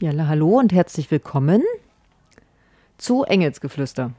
[0.00, 1.62] Ja, hallo und herzlich willkommen
[2.98, 4.12] zu Engelsgeflüster.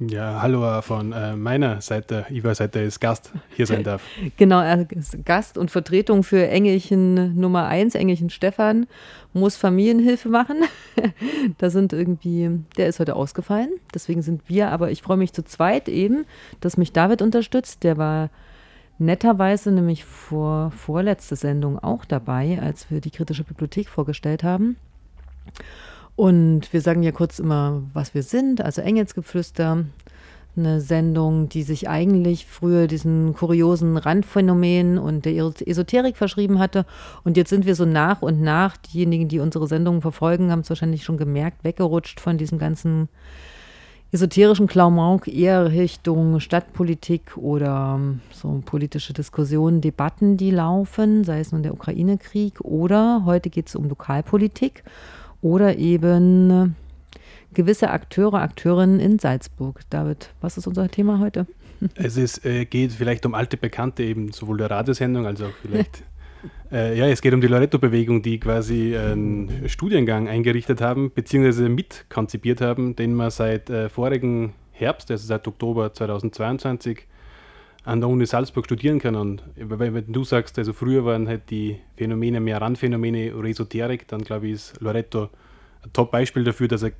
[0.00, 2.24] Ja, hallo von äh, meiner Seite.
[2.42, 4.02] War Seite ist Gast hier sein darf.
[4.36, 8.86] genau, er ist Gast und Vertretung für Engelchen Nummer 1, Engelchen Stefan,
[9.32, 10.58] muss Familienhilfe machen.
[11.58, 13.70] da sind irgendwie, der ist heute ausgefallen.
[13.92, 16.26] Deswegen sind wir, aber ich freue mich zu zweit eben,
[16.60, 17.82] dass mich David unterstützt.
[17.82, 18.30] Der war
[18.98, 24.76] netterweise nämlich vor vorletzte Sendung auch dabei, als wir die kritische Bibliothek vorgestellt haben.
[26.16, 29.84] Und wir sagen ja kurz immer, was wir sind, also Engelsgeflüster,
[30.56, 36.84] eine Sendung, die sich eigentlich früher diesen kuriosen Randphänomenen und der Esoterik verschrieben hatte.
[37.24, 40.68] Und jetzt sind wir so nach und nach, diejenigen, die unsere Sendungen verfolgen, haben es
[40.68, 43.08] wahrscheinlich schon gemerkt, weggerutscht von diesem ganzen
[44.10, 48.00] esoterischen Klamauk eher Richtung Stadtpolitik oder
[48.32, 53.74] so politische Diskussionen, Debatten, die laufen, sei es nun der Ukraine-Krieg oder heute geht es
[53.74, 54.82] um Lokalpolitik
[55.42, 56.74] oder eben
[57.52, 59.80] gewisse Akteure, Akteurinnen in Salzburg.
[59.90, 61.46] David, was ist unser Thema heute?
[61.94, 66.02] Es ist, äh, geht vielleicht um alte Bekannte, eben sowohl der Radiosendung als auch vielleicht.
[66.72, 72.60] äh, ja, es geht um die Loretto-Bewegung, die quasi einen Studiengang eingerichtet haben, beziehungsweise mitkonzipiert
[72.60, 77.06] haben, den man seit äh, vorigen Herbst, also seit Oktober 2022,
[77.84, 79.14] an der Uni Salzburg studieren kann.
[79.14, 84.22] Und wenn du sagst, also früher waren halt die Phänomene mehr Randphänomene oder Esoterik, dann
[84.22, 85.30] glaube ich, ist Loretto
[85.82, 86.92] ein Top-Beispiel dafür, dass er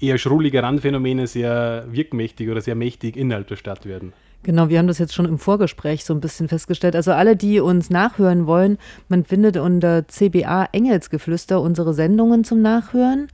[0.00, 4.12] eher schrullige Randphänomene sehr wirkmächtig oder sehr mächtig innerhalb der Stadt werden.
[4.42, 6.94] Genau, wir haben das jetzt schon im Vorgespräch so ein bisschen festgestellt.
[6.94, 13.28] Also alle, die uns nachhören wollen, man findet unter CBA Engelsgeflüster unsere Sendungen zum Nachhören.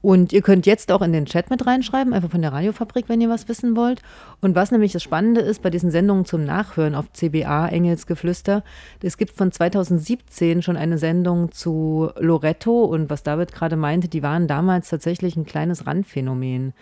[0.00, 3.20] Und ihr könnt jetzt auch in den Chat mit reinschreiben, einfach von der Radiofabrik, wenn
[3.20, 4.00] ihr was wissen wollt.
[4.40, 8.62] Und was nämlich das Spannende ist bei diesen Sendungen zum Nachhören auf CBA Engelsgeflüster,
[9.02, 14.22] es gibt von 2017 schon eine Sendung zu Loretto und was David gerade meinte, die
[14.22, 16.74] waren damals tatsächlich ein kleines Randphänomen.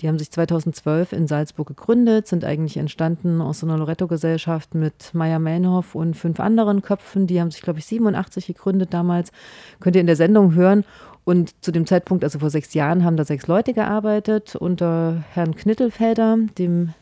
[0.00, 5.12] Die haben sich 2012 in Salzburg gegründet, sind eigentlich entstanden aus so einer Loretto-Gesellschaft mit
[5.12, 7.26] Maya Mainhoff und fünf anderen Köpfen.
[7.26, 9.32] Die haben sich, glaube ich, 87 gegründet damals.
[9.80, 10.84] Könnt ihr in der Sendung hören.
[11.24, 15.54] Und zu dem Zeitpunkt, also vor sechs Jahren, haben da sechs Leute gearbeitet unter Herrn
[15.54, 16.94] Knittelfelder, dem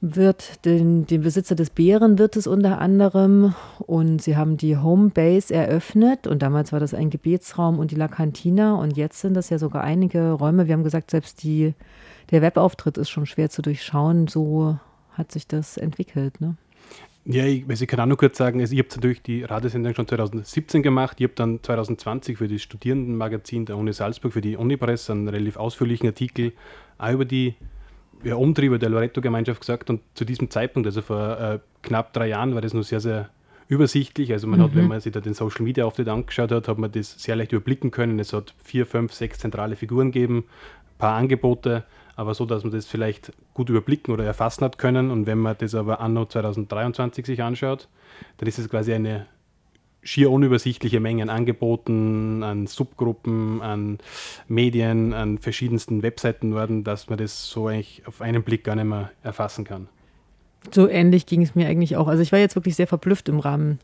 [0.00, 6.42] wird den, den Besitzer des Bärenwirtes unter anderem und sie haben die Homebase eröffnet und
[6.42, 9.82] damals war das ein Gebetsraum und die La Cantina und jetzt sind das ja sogar
[9.82, 10.66] einige Räume.
[10.66, 11.74] Wir haben gesagt, selbst die,
[12.30, 14.28] der Webauftritt ist schon schwer zu durchschauen.
[14.28, 14.78] So
[15.12, 16.40] hat sich das entwickelt.
[16.40, 16.56] Ne?
[17.26, 19.94] Ja, ich, also ich kann auch nur kurz sagen, also ich habe natürlich die Radiosendung
[19.94, 21.18] schon 2017 gemacht.
[21.20, 25.56] Ich habe dann 2020 für das Studierendenmagazin der Uni Salzburg, für die Unipress, einen relativ
[25.56, 26.52] ausführlichen Artikel
[26.98, 27.54] auch über die
[28.24, 29.90] ja, Umtriebe der Loretto-Gemeinschaft gesagt.
[29.90, 33.30] Und zu diesem Zeitpunkt, also vor äh, knapp drei Jahren, war das nur sehr, sehr
[33.68, 34.32] übersichtlich.
[34.32, 34.64] Also man mhm.
[34.64, 37.36] hat, wenn man sich da den Social Media Auftritt angeschaut hat, hat man das sehr
[37.36, 38.18] leicht überblicken können.
[38.18, 40.44] Es hat vier, fünf, sechs zentrale Figuren gegeben,
[40.94, 41.84] ein paar Angebote
[42.16, 45.10] aber so, dass man das vielleicht gut überblicken oder erfassen hat können.
[45.10, 47.88] Und wenn man das aber anno 2023 sich anschaut,
[48.38, 49.26] dann ist es quasi eine
[50.04, 53.98] schier unübersichtliche Menge an Angeboten, an Subgruppen, an
[54.46, 58.84] Medien, an verschiedensten Webseiten worden, dass man das so eigentlich auf einen Blick gar nicht
[58.84, 59.88] mehr erfassen kann.
[60.70, 62.08] So ähnlich ging es mir eigentlich auch.
[62.08, 63.80] Also ich war jetzt wirklich sehr verblüfft im Rahmen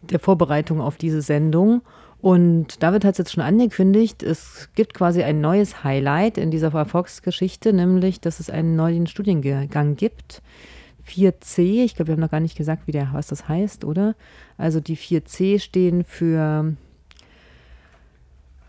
[0.00, 1.82] der Vorbereitung auf diese Sendung
[2.20, 6.72] und David hat es jetzt schon angekündigt, es gibt quasi ein neues Highlight in dieser
[6.72, 10.42] Erfolgsgeschichte, nämlich, dass es einen neuen Studiengang gibt.
[11.08, 14.14] 4C, ich glaube, wir haben noch gar nicht gesagt, wie der, was das heißt, oder?
[14.58, 16.74] Also die 4C stehen für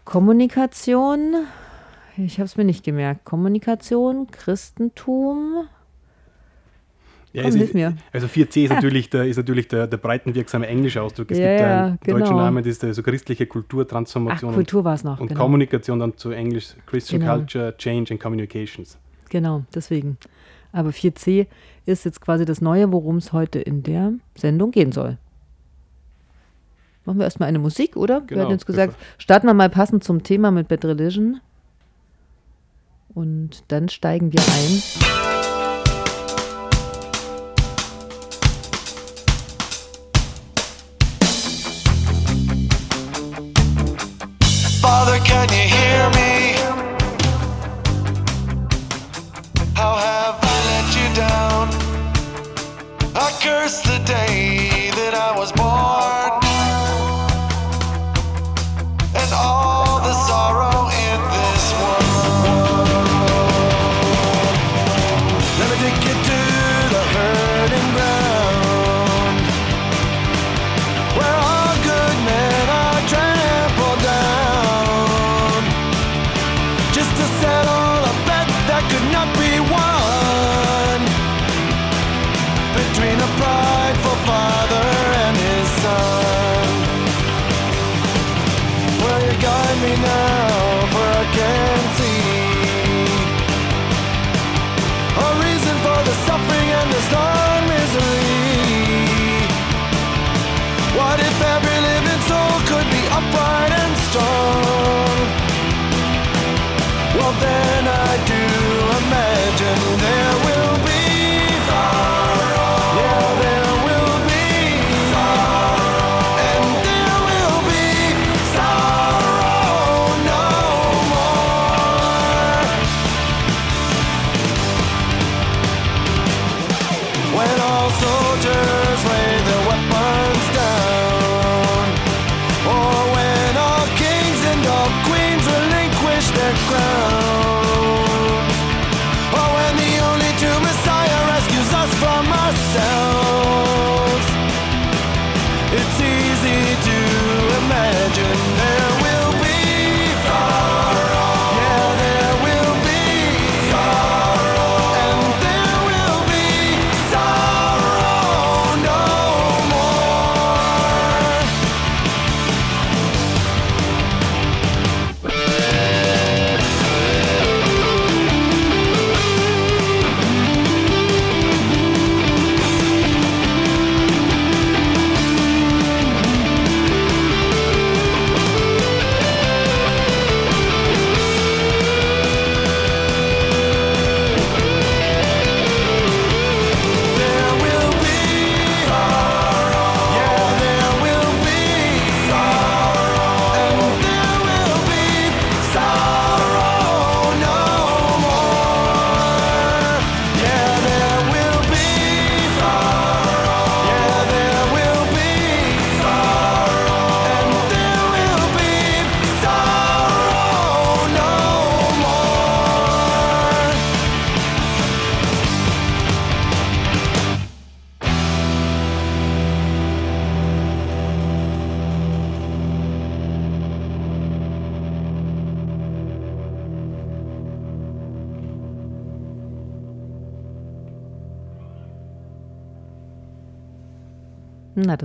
[0.06, 1.45] Kommunikation,
[2.18, 5.68] ich habe es mir nicht gemerkt, Kommunikation, Christentum,
[7.34, 7.95] ja, Komm, hilf mir.
[8.13, 11.30] Also 4C ist natürlich der, ist natürlich der, der breitenwirksame englische Ausdruck.
[11.30, 12.18] Es ja, gibt einen genau.
[12.18, 14.51] deutschen Namen, das ist der, so christliche Kulturtransformation.
[14.51, 15.19] Ach, Kultur war es noch.
[15.19, 15.42] Und genau.
[15.42, 17.36] Kommunikation dann zu Englisch Christian genau.
[17.36, 18.98] Culture, Change and Communications.
[19.30, 20.18] Genau, deswegen.
[20.72, 21.45] Aber 4C
[21.88, 25.18] ist jetzt quasi das Neue, worum es heute in der Sendung gehen soll.
[27.06, 28.22] Machen wir erstmal eine Musik, oder?
[28.22, 31.39] Genau, wir hatten jetzt gesagt, starten wir mal passend zum Thema mit Bad Religion.
[33.13, 35.17] Und dann steigen wir ein.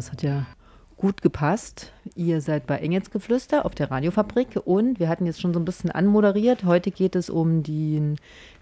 [0.03, 0.47] Das hat ja
[0.97, 1.93] gut gepasst.
[2.17, 5.93] Ihr seid bei Engelsgeflüster auf der Radiofabrik und wir hatten jetzt schon so ein bisschen
[5.93, 6.65] anmoderiert.
[6.65, 8.17] Heute geht es um den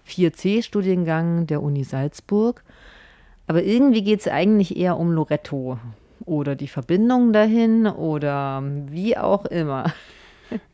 [0.07, 2.63] 4C-Studiengang der Uni Salzburg.
[3.47, 5.79] Aber irgendwie geht es eigentlich eher um Loretto
[6.25, 9.91] oder die Verbindung dahin oder wie auch immer.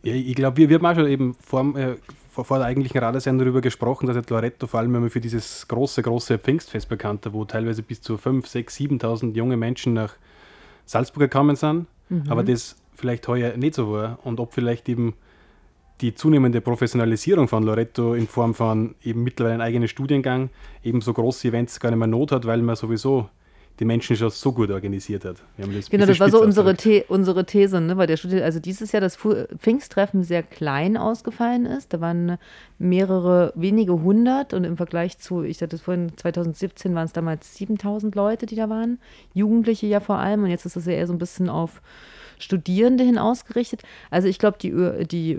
[0.03, 1.95] Ja, ich glaube, wir, wir haben schon eben vor, äh,
[2.29, 6.01] vor, vor der eigentlichen Radiosendung darüber gesprochen, dass jetzt Loretto vor allem für dieses große,
[6.01, 10.15] große Pfingstfest bekannt wo teilweise bis zu 5, 6, 7.000 junge Menschen nach
[10.87, 11.85] Salzburg gekommen sind,
[12.29, 14.17] aber das vielleicht heuer nicht so war.
[14.23, 15.13] Und ob vielleicht eben
[16.01, 20.49] die zunehmende Professionalisierung von Loretto in Form von eben mittlerweile einem eigenen Studiengang
[20.83, 23.29] eben so große Events gar nicht mehr Not hat, weil man sowieso
[23.79, 25.37] die Menschen schon so gut organisiert hat.
[25.55, 26.75] Wir haben das Genau, das war so unsere.
[26.75, 27.97] The unsere These, ne?
[27.97, 31.93] weil der Studie, also dieses Jahr das Pfingsttreffen sehr klein ausgefallen ist.
[31.93, 32.37] Da waren
[32.79, 37.55] mehrere, wenige hundert und im Vergleich zu, ich sagte es vorhin, 2017 waren es damals
[37.55, 38.99] 7000 Leute, die da waren.
[39.33, 41.81] Jugendliche ja vor allem und jetzt ist das ja eher so ein bisschen auf
[42.39, 43.81] Studierende hin ausgerichtet.
[44.11, 44.71] Also ich glaube, die,
[45.05, 45.37] die,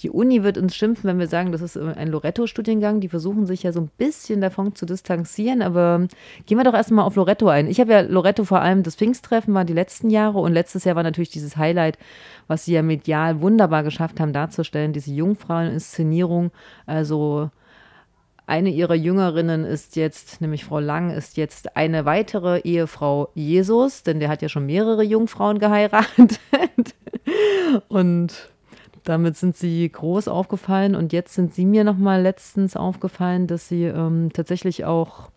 [0.00, 3.00] die Uni wird uns schimpfen, wenn wir sagen, das ist ein Loretto-Studiengang.
[3.00, 6.06] Die versuchen sich ja so ein bisschen davon zu distanzieren, aber
[6.46, 7.66] gehen wir doch erstmal auf Loretto ein.
[7.68, 10.96] Ich habe ja Loretto vor allem, das Pfingsttreffen war die letzten Jahre und letztes Jahr
[10.96, 11.98] war natürlich dieses Highlight,
[12.46, 16.50] was sie ja medial wunderbar geschafft haben darzustellen, diese Jungfraueninszenierung.
[16.86, 17.50] Also
[18.48, 24.20] eine ihrer Jüngerinnen ist jetzt, nämlich Frau Lang, ist jetzt eine weitere Ehefrau Jesus, denn
[24.20, 26.40] der hat ja schon mehrere Jungfrauen geheiratet.
[27.88, 28.50] Und
[29.04, 30.94] damit sind sie groß aufgefallen.
[30.94, 35.30] Und jetzt sind sie mir nochmal letztens aufgefallen, dass sie ähm, tatsächlich auch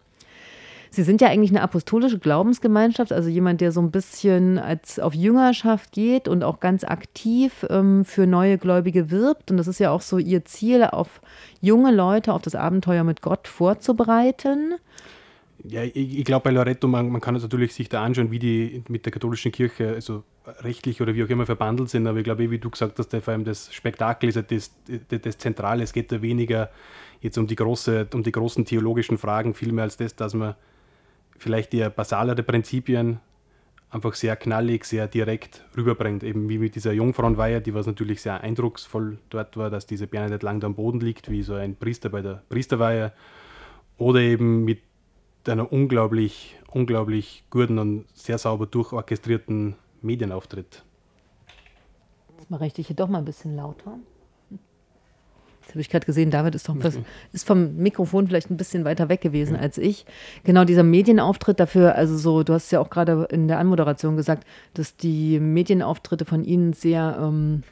[0.93, 5.13] Sie sind ja eigentlich eine apostolische Glaubensgemeinschaft, also jemand, der so ein bisschen als auf
[5.13, 9.51] Jüngerschaft geht und auch ganz aktiv ähm, für neue Gläubige wirbt.
[9.51, 11.21] Und das ist ja auch so ihr Ziel, auf
[11.62, 14.74] junge Leute auf das Abenteuer mit Gott vorzubereiten.
[15.63, 18.39] Ja, ich, ich glaube bei Loretto, man, man kann es natürlich sich da anschauen, wie
[18.39, 20.24] die mit der katholischen Kirche, also
[20.60, 23.31] rechtlich oder wie auch immer verbandelt sind, aber ich glaube, wie du gesagt hast, vor
[23.31, 24.71] allem das Spektakel ist ja das,
[25.07, 25.83] das, das Zentrale.
[25.83, 26.69] Es geht da weniger
[27.21, 30.55] jetzt um die, große, um die großen theologischen Fragen, vielmehr als das, dass man
[31.41, 33.19] vielleicht eher basalere Prinzipien
[33.89, 36.24] einfach sehr knallig, sehr direkt rüberbringt.
[36.24, 40.45] Eben wie mit dieser Jungfrauenweihe, die was natürlich sehr eindrucksvoll dort war, dass diese Bernadette
[40.45, 43.12] lang da am Boden liegt, wie so ein Priester bei der Priesterweihe.
[43.98, 44.81] Oder eben mit
[45.48, 50.83] einer unglaublich, unglaublich guten und sehr sauber durchorchestrierten Medienauftritt.
[52.38, 54.00] Jetzt mache ich dich hier doch mal ein bisschen lauter.
[55.71, 56.75] Habe ich gerade gesehen, David ist, doch,
[57.33, 60.05] ist vom Mikrofon vielleicht ein bisschen weiter weg gewesen als ich.
[60.43, 64.45] Genau dieser Medienauftritt dafür, also so, du hast ja auch gerade in der Anmoderation gesagt,
[64.73, 67.63] dass die Medienauftritte von Ihnen sehr ähm,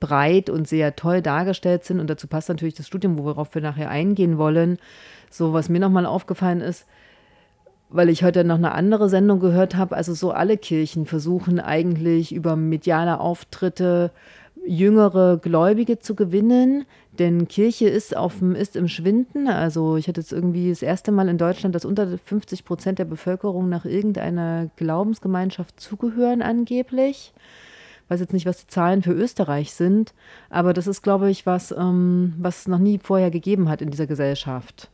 [0.00, 2.00] breit und sehr toll dargestellt sind.
[2.00, 4.78] Und dazu passt natürlich das Studium, worauf wir nachher eingehen wollen.
[5.30, 6.86] So, was mir nochmal aufgefallen ist,
[7.88, 12.34] weil ich heute noch eine andere Sendung gehört habe, also so alle Kirchen versuchen eigentlich
[12.34, 14.10] über mediale Auftritte
[14.66, 16.84] jüngere Gläubige zu gewinnen,
[17.18, 19.48] denn Kirche ist, auf, ist im Schwinden.
[19.48, 23.04] Also ich hatte jetzt irgendwie das erste Mal in Deutschland, dass unter 50 Prozent der
[23.04, 27.32] Bevölkerung nach irgendeiner Glaubensgemeinschaft zugehören angeblich.
[28.04, 30.14] Ich weiß jetzt nicht, was die Zahlen für Österreich sind,
[30.48, 33.90] aber das ist, glaube ich, was, ähm, was es noch nie vorher gegeben hat in
[33.90, 34.90] dieser Gesellschaft.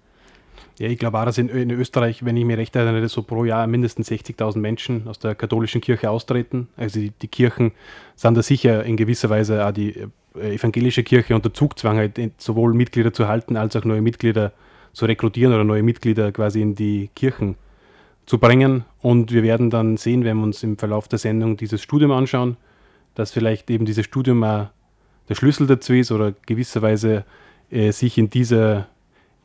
[0.79, 3.45] Ja, ich glaube auch, dass in, in, Österreich, wenn ich mich recht erinnere, so pro
[3.45, 6.69] Jahr mindestens 60.000 Menschen aus der katholischen Kirche austreten.
[6.77, 7.73] Also die, die, Kirchen
[8.17, 12.75] sind da sicher in gewisser Weise auch die äh, evangelische Kirche unter Zugzwang, halt sowohl
[12.75, 14.53] Mitglieder zu halten, als auch neue Mitglieder
[14.93, 17.57] zu rekrutieren oder neue Mitglieder quasi in die Kirchen
[18.27, 18.85] zu bringen.
[19.01, 22.57] Und wir werden dann sehen, wenn wir uns im Verlauf der Sendung dieses Studium anschauen,
[23.15, 24.69] dass vielleicht eben dieses Studium auch
[25.29, 27.25] der Schlüssel dazu ist oder gewisserweise
[27.71, 28.89] äh, sich in dieser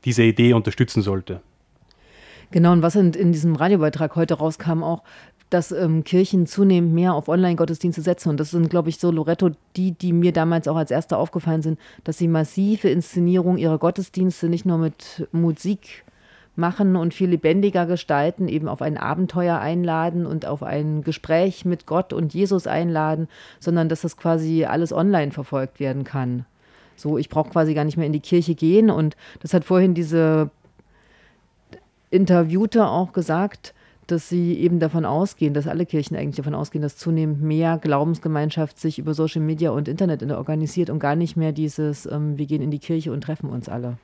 [0.05, 1.41] diese Idee unterstützen sollte.
[2.51, 5.03] Genau, und was in, in diesem Radiobeitrag heute rauskam, auch,
[5.49, 8.29] dass ähm, Kirchen zunehmend mehr auf Online-Gottesdienste setzen.
[8.29, 11.61] Und das sind, glaube ich, so Loretto, die, die mir damals auch als Erste aufgefallen
[11.61, 16.03] sind, dass sie massive Inszenierung ihrer Gottesdienste nicht nur mit Musik
[16.57, 21.85] machen und viel lebendiger gestalten, eben auf ein Abenteuer einladen und auf ein Gespräch mit
[21.85, 23.27] Gott und Jesus einladen,
[23.59, 26.45] sondern dass das quasi alles online verfolgt werden kann.
[26.97, 28.89] So, ich brauche quasi gar nicht mehr in die Kirche gehen.
[28.89, 30.49] Und das hat vorhin diese
[32.09, 33.73] Interviewte auch gesagt,
[34.07, 38.79] dass sie eben davon ausgehen, dass alle Kirchen eigentlich davon ausgehen, dass zunehmend mehr Glaubensgemeinschaft
[38.79, 42.61] sich über Social Media und Internet organisiert und gar nicht mehr dieses, ähm, wir gehen
[42.61, 43.97] in die Kirche und treffen uns alle.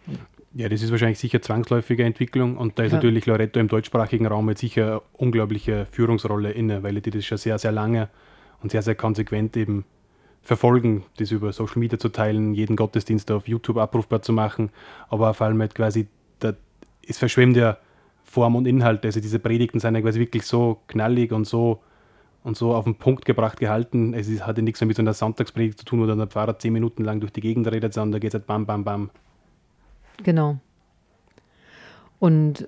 [0.54, 2.98] Ja, das ist wahrscheinlich sicher zwangsläufige Entwicklung und da ist ja.
[2.98, 7.38] natürlich Loretto im deutschsprachigen Raum jetzt sicher eine unglaubliche Führungsrolle inne, weil die das schon
[7.38, 8.10] sehr, sehr lange
[8.62, 9.86] und sehr, sehr konsequent eben
[10.44, 14.70] verfolgen, das über Social Media zu teilen, jeden Gottesdienst auf YouTube abrufbar zu machen,
[15.10, 16.08] aber vor allem halt quasi,
[16.40, 16.54] da,
[17.08, 17.78] es verschwemmt ja
[18.24, 19.06] Form und Inhalt.
[19.06, 21.82] Also diese Predigten sind ja quasi wirklich so knallig und so
[22.44, 24.14] und so auf den Punkt gebracht gehalten.
[24.14, 26.28] Es ist, hat ja nichts mehr mit so einer Sonntagspredigt zu tun, wo dann der
[26.28, 28.84] Pfarrer zehn Minuten lang durch die Gegend redet, sondern da geht es halt bam, bam,
[28.84, 29.10] bam.
[30.24, 30.58] Genau.
[32.20, 32.68] Und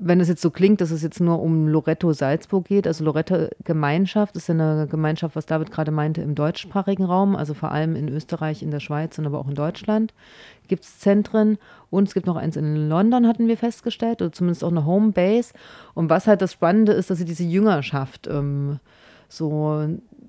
[0.00, 3.48] wenn es jetzt so klingt, dass es jetzt nur um Loretto Salzburg geht, also Loretto
[3.64, 7.94] Gemeinschaft ist ja eine Gemeinschaft, was David gerade meinte, im deutschsprachigen Raum, also vor allem
[7.94, 10.12] in Österreich, in der Schweiz und aber auch in Deutschland
[10.68, 11.58] gibt es Zentren
[11.90, 15.52] und es gibt noch eins in London, hatten wir festgestellt, oder zumindest auch eine Homebase.
[15.92, 18.80] Und was halt das Spannende ist, dass sie diese Jüngerschaft ähm,
[19.28, 19.86] so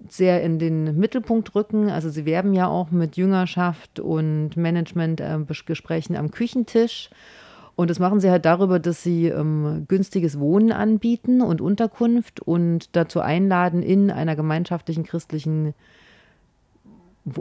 [0.09, 1.89] sehr in den Mittelpunkt rücken.
[1.89, 7.09] Also sie werben ja auch mit Jüngerschaft und Managementgesprächen äh, am Küchentisch.
[7.75, 12.95] Und das machen sie halt darüber, dass sie ähm, günstiges Wohnen anbieten und Unterkunft und
[12.95, 15.73] dazu einladen, in einer gemeinschaftlichen christlichen,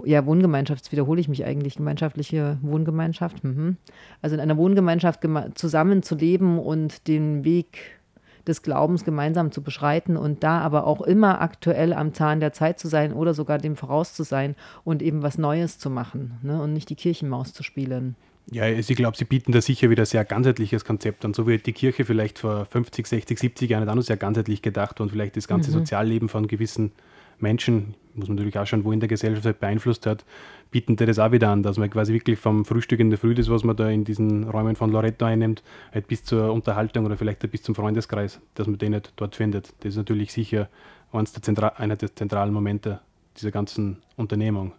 [0.04, 3.76] ja, Wohngemeinschaft, wiederhole ich mich eigentlich, gemeinschaftliche Wohngemeinschaft, mhm.
[4.22, 5.20] also in einer Wohngemeinschaft
[5.54, 8.00] zusammen zu leben und den Weg
[8.46, 12.78] des Glaubens gemeinsam zu beschreiten und da aber auch immer aktuell am Zahn der Zeit
[12.78, 16.60] zu sein oder sogar dem voraus zu sein und eben was Neues zu machen ne?
[16.60, 18.16] und nicht die Kirchenmaus zu spielen.
[18.50, 21.32] Ja, ich glaube, sie bieten da sicher wieder ein sehr ganzheitliches Konzept an.
[21.32, 25.00] So wie die Kirche vielleicht vor 50, 60, 70 Jahren auch noch sehr ganzheitlich gedacht
[25.00, 25.74] und vielleicht das ganze mhm.
[25.74, 26.92] Sozialleben von gewissen
[27.38, 30.24] Menschen, muss man natürlich auch schauen, wo in der Gesellschaft halt beeinflusst hat,
[30.70, 33.34] bieten die das auch wieder an, dass man quasi wirklich vom Frühstück in der Früh,
[33.34, 37.16] das was man da in diesen Räumen von Loretto einnimmt, halt bis zur Unterhaltung oder
[37.16, 39.74] vielleicht bis zum Freundeskreis, dass man den nicht dort findet.
[39.80, 40.68] Das ist natürlich sicher
[41.12, 43.00] eines der Zentra einer der zentralen Momente
[43.36, 44.72] dieser ganzen Unternehmung.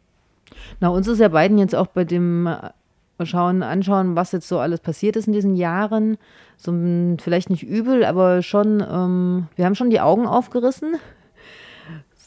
[0.79, 2.47] Na, uns ist ja beiden jetzt auch bei dem
[3.23, 6.17] schauen, anschauen, was jetzt so alles passiert ist in diesen Jahren.
[6.57, 6.73] So
[7.21, 10.95] vielleicht nicht übel, aber schon, ähm, wir haben schon die Augen aufgerissen.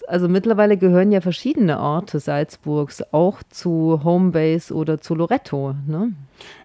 [0.09, 5.75] Also mittlerweile gehören ja verschiedene Orte Salzburgs auch zu Homebase oder zu Loretto.
[5.87, 6.13] Ne?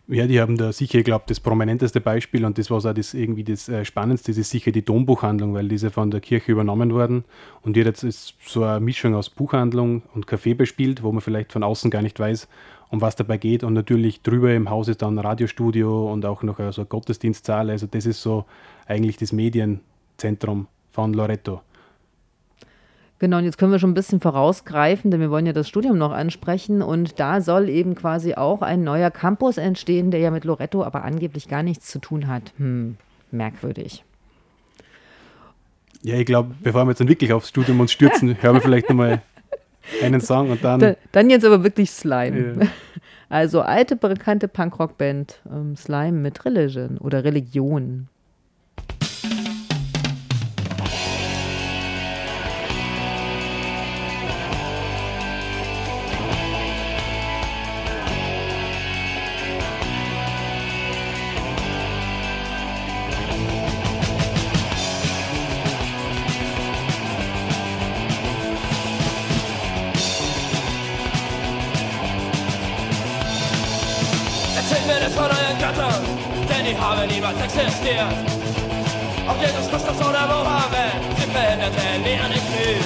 [0.08, 3.14] Ja, die haben da sicher, ich glaube, das prominenteste Beispiel und das, was auch das
[3.14, 6.94] irgendwie das äh, Spannendste ist, ist sicher die Dombuchhandlung, weil diese von der Kirche übernommen
[6.94, 7.24] worden
[7.62, 11.64] und jetzt ist so eine Mischung aus Buchhandlung und Café bespielt, wo man vielleicht von
[11.64, 12.48] außen gar nicht weiß,
[12.92, 13.64] um was dabei geht.
[13.64, 17.70] Und natürlich drüber im Haus ist dann ein Radiostudio und auch noch so eine Gottesdienstsaal.
[17.70, 18.46] Also das ist so
[18.86, 21.62] eigentlich das Medienzentrum von Loretto.
[23.20, 25.98] Genau, und jetzt können wir schon ein bisschen vorausgreifen, denn wir wollen ja das Studium
[25.98, 26.82] noch ansprechen.
[26.82, 31.04] Und da soll eben quasi auch ein neuer Campus entstehen, der ja mit Loretto aber
[31.04, 32.52] angeblich gar nichts zu tun hat.
[32.58, 32.98] Hm.
[33.30, 34.04] merkwürdig.
[36.04, 38.90] Ja, ich glaube, bevor wir jetzt dann wirklich aufs Studium uns stürzen, hören wir vielleicht
[38.90, 39.22] nochmal
[40.02, 40.80] einen Song und dann.
[40.80, 42.56] Da, dann jetzt aber wirklich Slime.
[42.60, 42.68] Ja.
[43.30, 48.10] Also alte, bekannte Punkrock-Band ähm, Slime mit Religion oder Religion.
[77.72, 78.14] Niemals existiert.
[79.28, 82.84] Ob Jesus Christus oder Mohammed, sie verhinderten nie einen Krieg.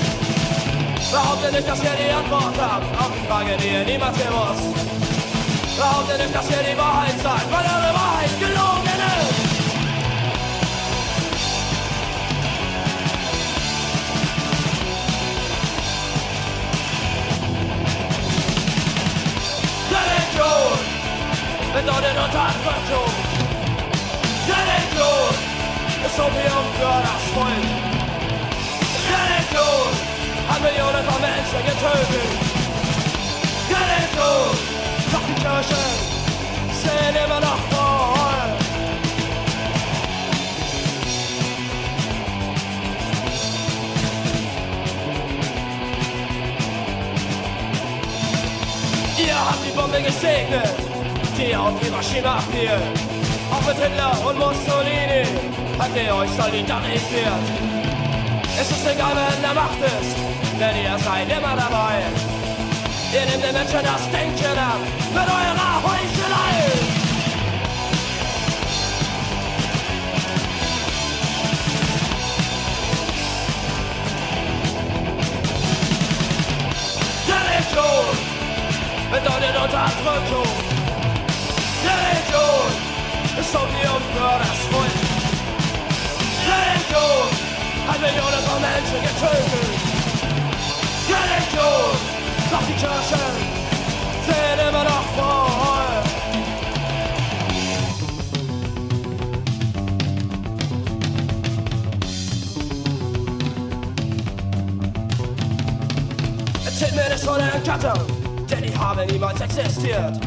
[1.12, 4.64] Behauptet nicht, dass ihr die Antwort habt auf die Frage, die ihr niemals gewusst.
[5.78, 9.36] Behauptet nicht, dass ihr die Wahrheit sagt, weil eure Wahrheit gelogen ist.
[19.92, 20.80] Religion
[21.74, 23.25] bedeutet Unterdrückung.
[24.96, 25.36] Religion
[26.06, 27.68] ist Opium für das Volk.
[29.12, 29.92] Religion
[30.48, 32.32] hat Millionen von Menschen getötet.
[33.70, 34.58] Religion,
[35.12, 35.86] doch die Kirchen
[36.72, 38.46] sind immer noch voll.
[49.18, 50.74] Ihr habt die Bombe gesegnet,
[51.38, 53.05] die auf Hiroshima fiel.
[53.68, 55.26] Mit Hitler und Mussolini
[55.80, 57.46] habt ihr euch solidarisiert.
[58.62, 60.16] Es ist egal, wer in der Macht ist,
[60.60, 62.04] denn ihr seid immer dabei.
[63.12, 64.78] Ihr nehmt den Menschen das Denken ab
[65.14, 66.56] mit eurer Heuchelei.
[77.28, 78.18] Religion
[79.12, 80.75] bedeutet Unterdrückung.
[83.52, 84.96] Für das Volk.
[86.46, 87.28] Religion
[87.88, 89.70] hat Millionen von Menschen getötet.
[91.08, 91.92] Religion,
[92.52, 93.34] doch die Kirchen
[94.26, 95.96] sind immer noch voll.
[106.66, 108.02] Erzählt mir nicht von den Göttern,
[108.50, 110.20] denn die haben niemals existiert.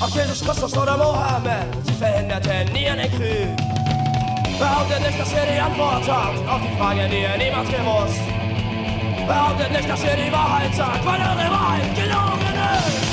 [0.00, 3.56] Ob Jesus Christus oder Mohammed, verhinderten nie einen Krieg.
[4.58, 8.22] Behauptet nicht, dass ihr die Antwort habt auf die Frage, die ihr niemals gewusst.
[9.26, 12.54] Behauptet nicht, dass ihr die Wahrheit sagt, weil eure Wahrheit gelogen
[12.88, 13.12] ist.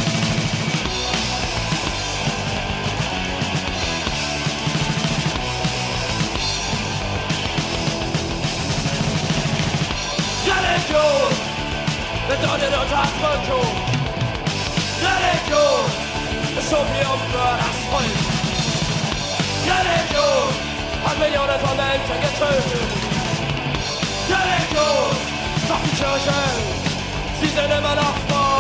[10.50, 11.30] Religion
[12.28, 13.72] bedeutet Unterdrückung.
[15.10, 15.86] Religion
[16.58, 18.29] ist Opium für das Volk.
[19.80, 20.50] Religion
[21.06, 22.88] hat Millionen von Menschen getötet.
[24.28, 25.16] Religion,
[25.70, 25.96] doch die
[27.40, 28.60] sie sind immer noch voll.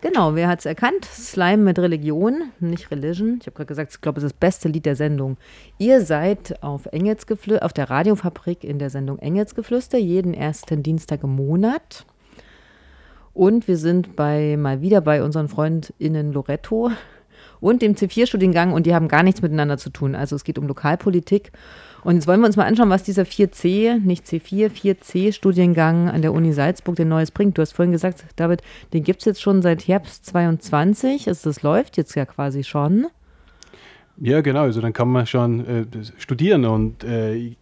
[0.00, 1.04] Genau, wer hat es erkannt?
[1.04, 3.38] Slime mit Religion, nicht Religion.
[3.40, 5.36] Ich habe gerade gesagt, ich glaube, es ist das beste Lied der Sendung.
[5.78, 6.86] Ihr seid auf
[7.62, 12.06] auf der Radiofabrik in der Sendung Engelsgeflüster, jeden ersten Dienstag im Monat.
[13.36, 16.90] Und wir sind bei mal wieder bei unseren FreundInnen Loretto
[17.60, 20.14] und dem C4-Studiengang und die haben gar nichts miteinander zu tun.
[20.14, 21.52] Also es geht um Lokalpolitik.
[22.02, 26.32] Und jetzt wollen wir uns mal anschauen, was dieser 4C, nicht C4, 4C-Studiengang an der
[26.32, 27.58] Uni Salzburg denn Neues bringt.
[27.58, 28.62] Du hast vorhin gesagt, David,
[28.94, 31.28] den gibt es jetzt schon seit Herbst 22.
[31.28, 33.06] Also das läuft jetzt ja quasi schon.
[34.18, 34.62] Ja, genau.
[34.62, 35.84] Also dann kann man schon äh,
[36.16, 37.54] studieren und äh,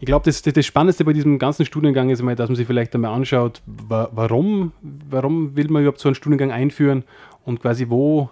[0.00, 2.66] ich, glaube, das, das, das Spannendste bei diesem ganzen Studiengang ist einmal, dass man sich
[2.66, 4.72] vielleicht einmal anschaut, wa warum,
[5.10, 7.04] warum will man überhaupt so einen Studiengang einführen
[7.44, 8.30] und quasi wo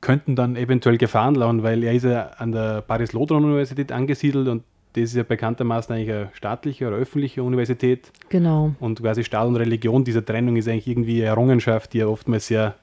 [0.00, 5.04] könnten dann eventuell Gefahren lauern, weil er ist ja an der Paris-Lodron-Universität angesiedelt und das
[5.04, 8.74] ist ja bekanntermaßen eigentlich eine staatliche oder öffentliche Universität Genau.
[8.80, 12.46] und quasi Staat und Religion, diese Trennung ist eigentlich irgendwie eine Errungenschaft, die ja oftmals
[12.46, 12.76] sehr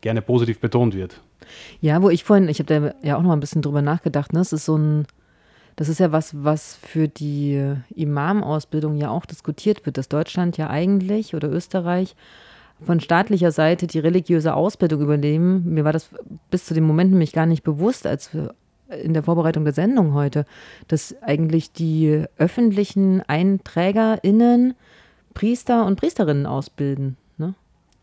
[0.00, 1.20] gerne positiv betont wird.
[1.80, 4.32] Ja, wo ich vorhin, ich habe da ja auch noch mal ein bisschen drüber nachgedacht,
[4.32, 4.38] ne?
[4.38, 5.06] Das ist so ein,
[5.76, 10.68] das ist ja was, was für die Imam-Ausbildung ja auch diskutiert wird, dass Deutschland ja
[10.68, 12.16] eigentlich oder Österreich
[12.84, 15.64] von staatlicher Seite die religiöse Ausbildung übernehmen.
[15.72, 16.10] Mir war das
[16.50, 18.30] bis zu dem Moment nämlich gar nicht bewusst, als
[19.02, 20.44] in der Vorbereitung der Sendung heute,
[20.88, 24.74] dass eigentlich die öffentlichen EinträgerInnen
[25.34, 27.16] Priester und Priesterinnen ausbilden.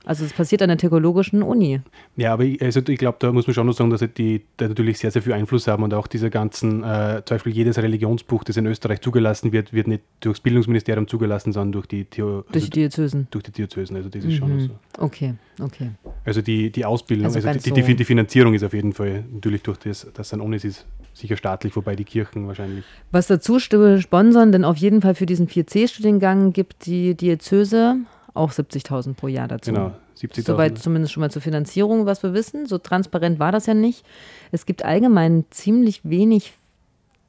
[0.08, 1.82] Also es passiert an der theologischen Uni.
[2.15, 4.70] Ja, aber ich, also ich glaube, da muss man schon noch sagen, dass die da
[4.70, 8.46] natürlich sehr, sehr viel Einfluss haben und auch diese ganzen, äh, zum Beispiel jedes Religionsbuch,
[8.46, 12.70] das in Österreich zugelassen wird, wird nicht durchs Bildungsministerium zugelassen, sondern durch die, Theo, durch
[12.70, 13.28] die Diözesen.
[13.32, 14.38] Durch die Diözesen, also das ist mhm.
[14.38, 14.70] schon so.
[14.98, 15.89] Okay, okay.
[16.24, 19.63] Also die, die Ausbildung, also, also die, die, die, Finanzierung ist auf jeden Fall natürlich
[19.63, 22.86] durch das, dass es an Unis ist, sicher staatlich, wobei die Kirchen wahrscheinlich.
[23.12, 27.98] Was dazu sponsern, denn auf jeden Fall für diesen 4C-Studiengang gibt die Diözese
[28.38, 29.71] auch 70.000 pro Jahr dazu.
[29.71, 30.45] Genau, 70.000.
[30.45, 32.65] Soweit zumindest schon mal zur Finanzierung, was wir wissen.
[32.65, 34.06] So transparent war das ja nicht.
[34.52, 36.54] Es gibt allgemein ziemlich wenig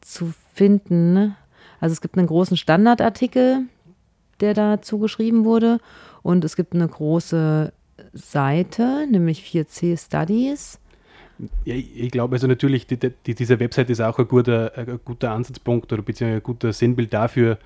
[0.00, 1.12] zu finden.
[1.12, 1.36] Ne?
[1.80, 3.62] Also es gibt einen großen Standardartikel,
[4.40, 5.80] der dazu geschrieben wurde.
[6.22, 7.72] Und es gibt eine große
[8.12, 10.78] Seite, nämlich 4C Studies.
[11.64, 15.30] Ja, ich glaube, also natürlich, die, die, diese Website ist auch ein guter, ein guter
[15.30, 17.58] Ansatzpunkt oder beziehungsweise ein guter Sinnbild dafür,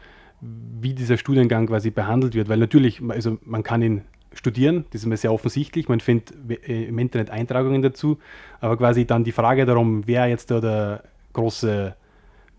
[0.43, 2.49] wie dieser Studiengang quasi behandelt wird.
[2.49, 4.03] Weil natürlich, also man kann ihn
[4.35, 6.35] studieren, das ist mir sehr offensichtlich, man findet
[6.69, 8.19] äh, im Internet Eintragungen dazu,
[8.61, 11.95] aber quasi dann die Frage darum, wer jetzt da der große,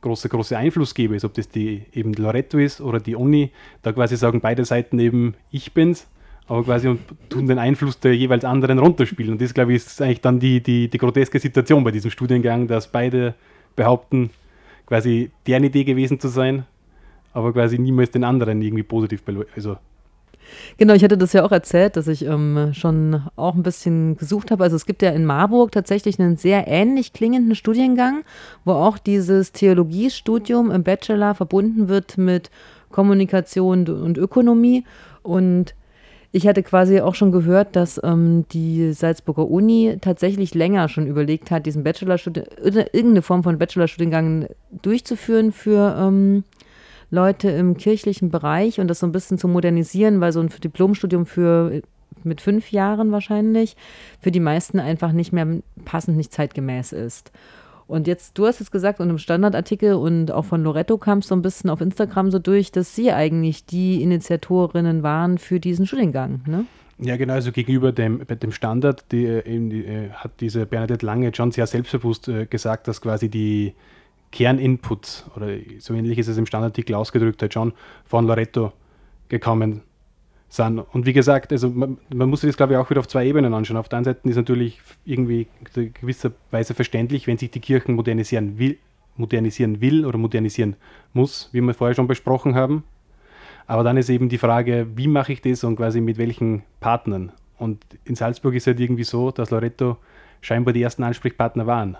[0.01, 4.15] große, große Einflussgeber ist, ob das die eben Loretto ist oder die Uni, da quasi
[4.17, 6.07] sagen beide Seiten eben, ich bin's,
[6.47, 9.33] aber quasi und tun den Einfluss der jeweils anderen runterspielen.
[9.33, 12.67] Und das, glaube ich, ist eigentlich dann die, die, die groteske Situation bei diesem Studiengang,
[12.67, 13.33] dass beide
[13.75, 14.29] behaupten,
[14.85, 16.65] quasi deren Idee gewesen zu sein
[17.33, 19.23] aber quasi niemals den anderen irgendwie positiv
[19.55, 19.77] also
[20.77, 24.51] Genau, ich hatte das ja auch erzählt, dass ich ähm, schon auch ein bisschen gesucht
[24.51, 24.63] habe.
[24.63, 28.23] Also es gibt ja in Marburg tatsächlich einen sehr ähnlich klingenden Studiengang,
[28.65, 32.49] wo auch dieses Theologiestudium im Bachelor verbunden wird mit
[32.91, 34.83] Kommunikation und Ökonomie.
[35.21, 35.75] Und
[36.35, 41.51] ich hatte quasi auch schon gehört, dass ähm, die Salzburger Uni tatsächlich länger schon überlegt
[41.51, 44.47] hat, diesen Bachelorstudiengang, irgendeine Form von Bachelorstudiengang
[44.81, 46.43] durchzuführen für ähm,
[47.13, 51.27] Leute im kirchlichen Bereich und das so ein bisschen zu modernisieren, weil so ein Diplomstudium
[51.27, 51.83] für
[52.23, 53.75] mit fünf Jahren wahrscheinlich
[54.19, 55.47] für die meisten einfach nicht mehr
[55.85, 57.31] passend, nicht zeitgemäß ist.
[57.85, 61.27] Und jetzt, du hast es gesagt, und im Standardartikel und auch von Loretto kam es
[61.27, 65.85] so ein bisschen auf Instagram so durch, dass sie eigentlich die Initiatorinnen waren für diesen
[65.85, 66.65] Studiengang, ne?
[66.99, 71.31] Ja, genau, also gegenüber dem, dem Standard die, äh, die, äh, hat diese Bernadette Lange
[71.35, 73.73] schon sehr selbstbewusst äh, gesagt, dass quasi die,
[74.33, 75.47] Kerninputs, oder
[75.79, 77.71] so ähnlich ist es im Standartikel ausgedrückt, halt schon
[78.05, 78.73] von Loretto
[79.29, 79.83] gekommen
[80.49, 80.79] sind.
[80.79, 83.25] Und wie gesagt, also man, man muss sich das, glaube ich, auch wieder auf zwei
[83.25, 83.77] Ebenen anschauen.
[83.77, 87.95] Auf der einen Seite ist natürlich irgendwie in gewisser Weise verständlich, wenn sich die Kirchen
[87.95, 88.77] modernisieren will,
[89.15, 90.75] modernisieren will oder modernisieren
[91.13, 92.83] muss, wie wir vorher schon besprochen haben.
[93.67, 97.31] Aber dann ist eben die Frage, wie mache ich das und quasi mit welchen Partnern.
[97.59, 99.97] Und in Salzburg ist es halt irgendwie so, dass Loretto
[100.41, 101.97] scheinbar die ersten Ansprechpartner waren.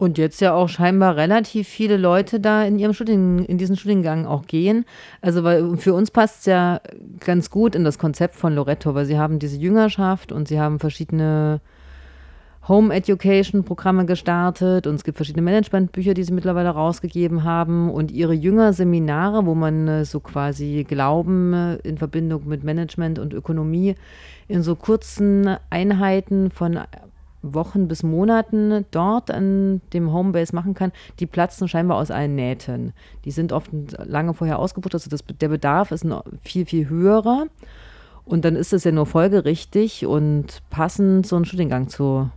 [0.00, 4.24] Und jetzt ja auch scheinbar relativ viele Leute da in ihrem Studien, in diesen Studiengang
[4.24, 4.86] auch gehen.
[5.20, 6.80] Also weil für uns passt es ja
[7.18, 10.78] ganz gut in das Konzept von Loretto, weil sie haben diese Jüngerschaft und sie haben
[10.78, 11.60] verschiedene
[12.66, 18.10] Home Education Programme gestartet und es gibt verschiedene Managementbücher, die sie mittlerweile rausgegeben haben und
[18.10, 23.96] ihre Jüngerseminare, wo man äh, so quasi Glauben äh, in Verbindung mit Management und Ökonomie
[24.48, 26.78] in so kurzen Einheiten von
[27.42, 32.92] Wochen bis Monaten dort an dem Homebase machen kann, die platzen scheinbar aus allen Nähten.
[33.24, 33.70] Die sind oft
[34.04, 36.06] lange vorher ausgebucht, also das, der Bedarf ist
[36.42, 37.46] viel, viel höherer.
[38.24, 42.30] Und dann ist es ja nur folgerichtig und passend, so einen Studiengang zu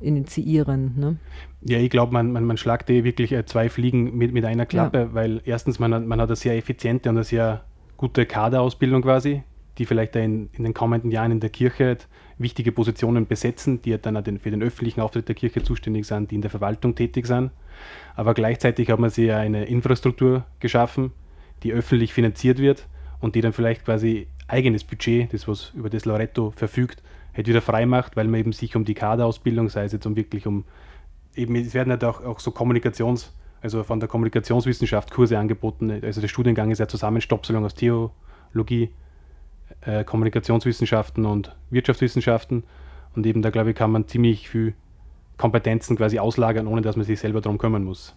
[0.00, 0.94] initiieren.
[0.96, 1.16] Ne?
[1.62, 4.66] Ja, ich glaube, man, man, man schlagt eh wirklich äh, zwei Fliegen mit, mit einer
[4.66, 5.14] Klappe, ja.
[5.14, 7.64] weil erstens, man, hat, man hat eine sehr effiziente und eine sehr
[7.96, 9.42] gute Kaderausbildung quasi,
[9.78, 11.98] die vielleicht in, in den kommenden Jahren in der Kirche
[12.38, 16.42] wichtige Positionen besetzen, die dann für den öffentlichen Auftritt der Kirche zuständig sind, die in
[16.42, 17.50] der Verwaltung tätig sind.
[18.14, 21.12] Aber gleichzeitig hat man sich eine Infrastruktur geschaffen,
[21.62, 22.86] die öffentlich finanziert wird
[23.20, 27.02] und die dann vielleicht quasi eigenes Budget, das was über das Loretto verfügt,
[27.34, 30.16] halt wieder frei macht, weil man eben sich um die Kaderausbildung, sei es jetzt um
[30.16, 30.64] wirklich um,
[31.34, 33.30] eben es werden halt auch, auch so Kommunikations-
[33.62, 35.90] also von der Kommunikationswissenschaft Kurse angeboten.
[36.02, 38.90] Also der Studiengang ist ja Zusammenstopselung aus Theologie,
[39.82, 42.64] äh, Kommunikationswissenschaften und Wirtschaftswissenschaften.
[43.14, 44.74] Und eben da, glaube ich, kann man ziemlich viel
[45.38, 48.14] Kompetenzen quasi auslagern, ohne dass man sich selber darum kümmern muss.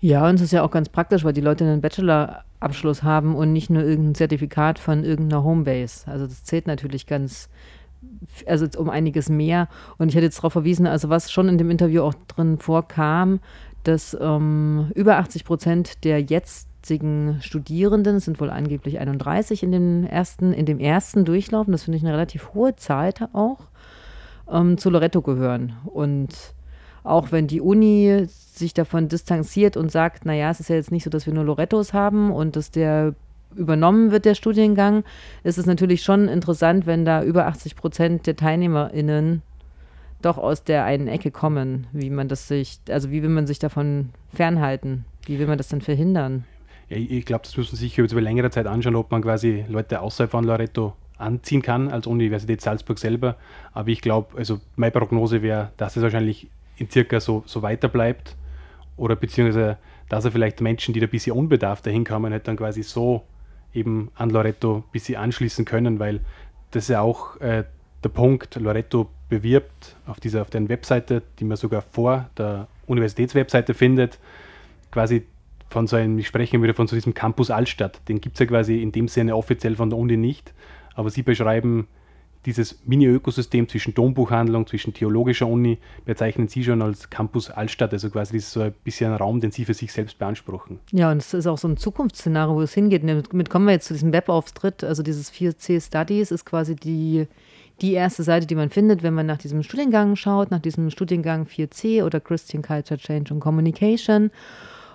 [0.00, 3.52] Ja, und es ist ja auch ganz praktisch, weil die Leute einen Bachelor-Abschluss haben und
[3.52, 6.10] nicht nur irgendein Zertifikat von irgendeiner Homebase.
[6.10, 7.50] Also das zählt natürlich ganz,
[8.46, 9.68] also um einiges mehr.
[9.98, 13.40] Und ich hätte jetzt darauf verwiesen, also was schon in dem Interview auch drin vorkam,
[13.84, 19.70] dass ähm, über 80 Prozent der jetzt jetzigen Studierenden, es sind wohl angeblich 31 in
[19.70, 23.58] dem ersten, in dem ersten Durchlauf, das finde ich eine relativ hohe Zahl auch,
[24.50, 25.74] ähm, zu Loretto gehören.
[25.84, 26.34] Und
[27.04, 31.04] auch wenn die Uni sich davon distanziert und sagt, naja, es ist ja jetzt nicht
[31.04, 33.14] so, dass wir nur Lorettos haben und dass der
[33.54, 35.04] übernommen wird, der Studiengang,
[35.42, 39.42] ist es natürlich schon interessant, wenn da über 80 Prozent der TeilnehmerInnen
[40.22, 43.58] doch aus der einen Ecke kommen, wie man das sich, also wie will man sich
[43.58, 45.04] davon fernhalten?
[45.26, 46.44] Wie will man das denn verhindern?
[46.92, 50.30] Ich glaube, das muss man sich über längere Zeit anschauen, ob man quasi Leute außerhalb
[50.30, 53.36] von Loreto anziehen kann, als Universität Salzburg selber.
[53.72, 56.48] Aber ich glaube, also meine Prognose wäre, dass es wahrscheinlich
[56.78, 58.34] in circa so, so weiter bleibt.
[58.96, 62.56] Oder beziehungsweise, dass er vielleicht Menschen, die da ein bisschen unbedarft dahin kommen, halt dann
[62.56, 63.22] quasi so
[63.72, 66.20] eben an Loreto ein bisschen anschließen können, weil
[66.72, 67.64] das ist ja auch äh,
[68.02, 73.74] der Punkt, Loreto bewirbt auf dieser, auf deren Webseite, die man sogar vor der Universitätswebseite
[73.74, 74.18] findet,
[74.90, 75.26] quasi
[75.70, 78.06] von so einem, ich spreche wieder von so diesem Campus Altstadt.
[78.08, 80.52] Den gibt es ja quasi in dem Sinne offiziell von der Uni nicht,
[80.94, 81.86] aber sie beschreiben
[82.46, 88.36] dieses Mini-Ökosystem zwischen Dombuchhandlung, zwischen theologischer Uni, bezeichnen sie schon als Campus Altstadt, also quasi
[88.36, 90.80] das ist so ein bisschen ein Raum, den sie für sich selbst beanspruchen.
[90.90, 93.02] Ja, und es ist auch so ein Zukunftsszenario, wo es hingeht.
[93.02, 94.82] Und Damit kommen wir jetzt zu diesem Webauftritt.
[94.82, 97.26] Also dieses 4C Studies ist quasi die,
[97.82, 101.44] die erste Seite, die man findet, wenn man nach diesem Studiengang schaut, nach diesem Studiengang
[101.44, 104.30] 4C oder Christian Culture Change and Communication.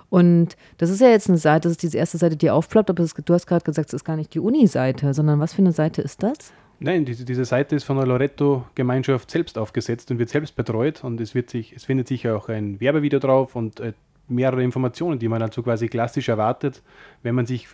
[0.08, 3.04] Und das ist ja jetzt eine Seite, das ist diese erste Seite, die aufploppt, aber
[3.04, 6.02] du hast gerade gesagt, es ist gar nicht die Uni-Seite, sondern was für eine Seite
[6.02, 6.52] ist das?
[6.78, 11.20] Nein, diese, diese Seite ist von der Loretto-Gemeinschaft selbst aufgesetzt und wird selbst betreut und
[11.20, 13.94] es, wird sich, es findet sich auch ein Werbevideo drauf und äh,
[14.28, 16.82] mehrere Informationen, die man also quasi klassisch erwartet,
[17.22, 17.68] wenn man sich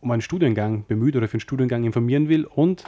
[0.00, 2.84] um einen Studiengang bemüht oder für einen Studiengang informieren will und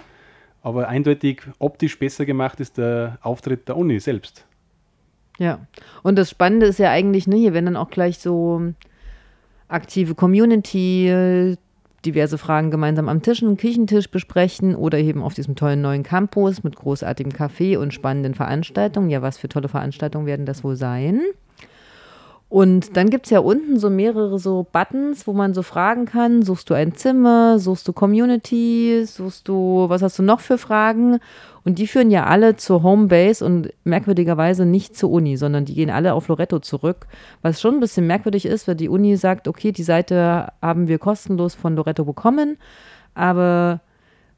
[0.62, 4.44] aber eindeutig optisch besser gemacht ist der Auftritt der Uni selbst.
[5.38, 5.61] Ja,
[6.02, 8.72] und das Spannende ist ja eigentlich, ne, hier werden dann auch gleich so
[9.68, 11.57] aktive Community,
[12.04, 16.76] diverse Fragen gemeinsam am Tisch, Küchentisch besprechen oder eben auf diesem tollen neuen Campus mit
[16.76, 19.11] großartigem Café und spannenden Veranstaltungen.
[19.11, 21.20] Ja, was für tolle Veranstaltungen werden das wohl sein?
[22.50, 26.42] Und dann gibt es ja unten so mehrere so Buttons, wo man so fragen kann,
[26.42, 31.18] suchst du ein Zimmer, suchst du Community, suchst du, was hast du noch für Fragen?
[31.64, 35.90] Und die führen ja alle zur Homebase und merkwürdigerweise nicht zur Uni, sondern die gehen
[35.90, 37.06] alle auf Loretto zurück.
[37.42, 40.98] Was schon ein bisschen merkwürdig ist, weil die Uni sagt, okay, die Seite haben wir
[40.98, 42.56] kostenlos von Loretto bekommen,
[43.12, 43.80] aber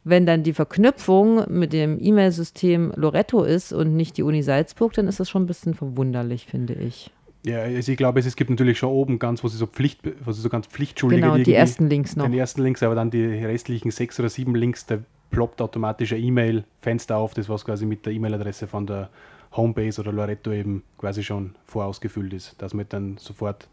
[0.03, 5.07] wenn dann die Verknüpfung mit dem E-Mail-System Loretto ist und nicht die Uni Salzburg, dann
[5.07, 7.13] ist das schon ein bisschen verwunderlich, finde ich.
[7.43, 10.33] Ja, also ich glaube, es, gibt natürlich schon oben ganz, wo sie so Pflicht, wo
[10.33, 12.27] sie so ganz pflichtschuldige Genau, die ersten Links noch.
[12.27, 14.99] Den ersten Links, aber dann die restlichen sechs oder sieben Links, da
[15.31, 19.09] ploppt automatisch ein E-Mail-Fenster auf, das was quasi mit der E-Mail-Adresse von der
[19.53, 23.69] Homebase oder Loretto eben quasi schon vorausgefüllt ist, dass man dann sofort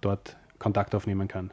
[0.00, 1.50] dort Kontakt aufnehmen kann.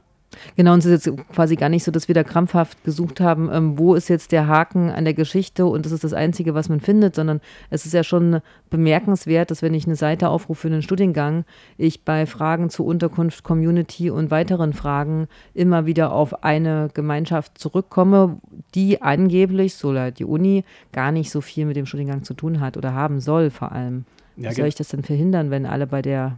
[0.56, 3.50] Genau, und es ist jetzt quasi gar nicht so, dass wir da krampfhaft gesucht haben,
[3.52, 6.70] ähm, wo ist jetzt der Haken an der Geschichte und das ist das Einzige, was
[6.70, 10.68] man findet, sondern es ist ja schon bemerkenswert, dass wenn ich eine Seite aufrufe für
[10.68, 11.46] einen Studiengang,
[11.78, 18.38] ich bei Fragen zu Unterkunft, Community und weiteren Fragen immer wieder auf eine Gemeinschaft zurückkomme,
[18.76, 22.60] die angeblich, so laut die Uni, gar nicht so viel mit dem Studiengang zu tun
[22.60, 24.06] hat oder haben soll vor allem.
[24.36, 26.38] Wie Ja, soll ge- ich das denn verhindern, wenn alle bei der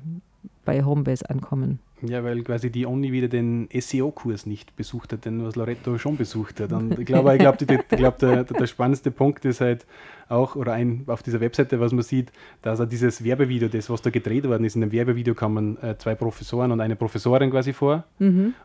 [0.64, 1.80] bei Homebase ankommen?
[2.04, 6.18] Ja, weil quasi die Uni wieder den SEO-Kurs nicht besucht hat, den was Loretto schon
[6.18, 6.72] besucht hat.
[6.72, 9.86] Und ich glaube, ich die- ich glaube der, der, der spannendste Punkt ist halt
[10.28, 14.02] auch, oder ein auf dieser Webseite, was man sieht, dass er dieses Werbevideo, das, was
[14.02, 17.74] da gedreht worden ist, in dem Werbevideo kommen äh, zwei Professoren und eine Professorin quasi
[17.74, 18.06] vor.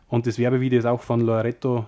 [0.07, 1.85] Und das Werbevideo ist auch von Loretto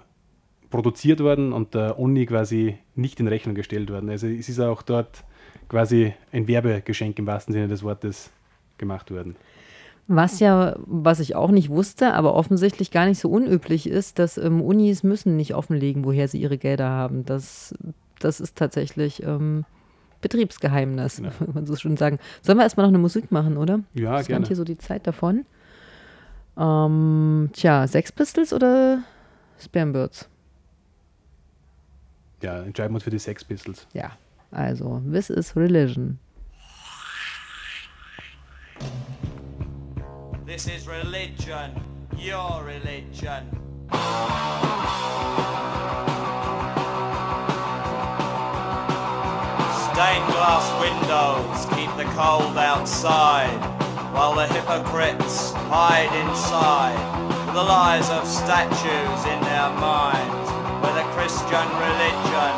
[0.70, 4.10] produziert worden und der Uni quasi nicht in Rechnung gestellt worden.
[4.10, 5.24] Also es ist auch dort
[5.68, 8.30] quasi ein Werbegeschenk im wahrsten Sinne des Wortes
[8.78, 9.36] gemacht worden.
[10.12, 14.40] Was ja, was ich auch nicht wusste, aber offensichtlich gar nicht so unüblich ist, dass
[14.40, 17.26] ähm, Unis müssen nicht offenlegen, woher sie ihre Gelder haben.
[17.26, 17.76] Das,
[18.20, 19.66] das ist tatsächlich ähm,
[20.22, 21.30] Betriebsgeheimnis, Genau.
[21.38, 22.18] kann man so schon sagen.
[22.42, 23.82] Sollen wir erstmal noch eine Musik machen, oder?
[23.94, 24.48] Ja, das gerne.
[24.48, 25.46] hier so die Zeit davon.
[26.58, 29.04] Ähm, tja, Sex Pistols oder
[29.60, 30.28] Spambirds?
[32.42, 33.86] Ja, entscheiden wir uns für die Sex Pistols.
[33.94, 34.14] Ja,
[34.50, 36.18] also, This is Religion.
[40.60, 41.72] This is religion,
[42.18, 43.48] your religion.
[49.88, 53.56] Stained glass windows keep the cold outside,
[54.12, 57.00] while the hypocrites hide inside
[57.56, 60.50] the lies of statues in their minds,
[60.84, 62.54] where the Christian religion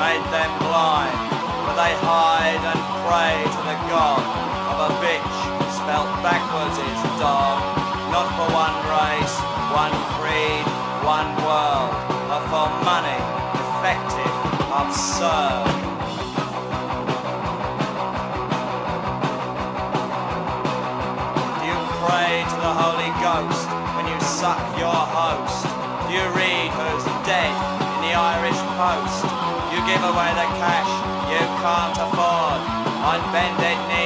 [0.00, 1.20] made them blind,
[1.68, 4.24] where they hide and pray to the god
[4.72, 5.61] of a bitch
[5.92, 7.60] spelt backwards is dog,
[8.08, 9.36] not for one race,
[9.76, 10.64] one creed,
[11.04, 11.92] one world,
[12.32, 13.20] but for money,
[13.60, 14.34] effective,
[14.72, 15.68] absurd.
[21.60, 25.60] Do you pray to the Holy Ghost when you suck your host?
[26.08, 29.28] Do You read who's dead in the Irish Post.
[29.68, 30.92] You give away the cash
[31.28, 32.60] you can't afford
[33.12, 34.01] on bended knees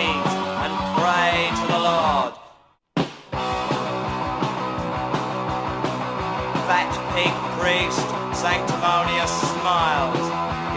[7.66, 7.98] priest,
[8.31, 10.22] sanctimonious smiles.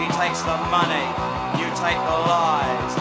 [0.02, 1.06] He takes the money,
[1.54, 2.92] you take the lies.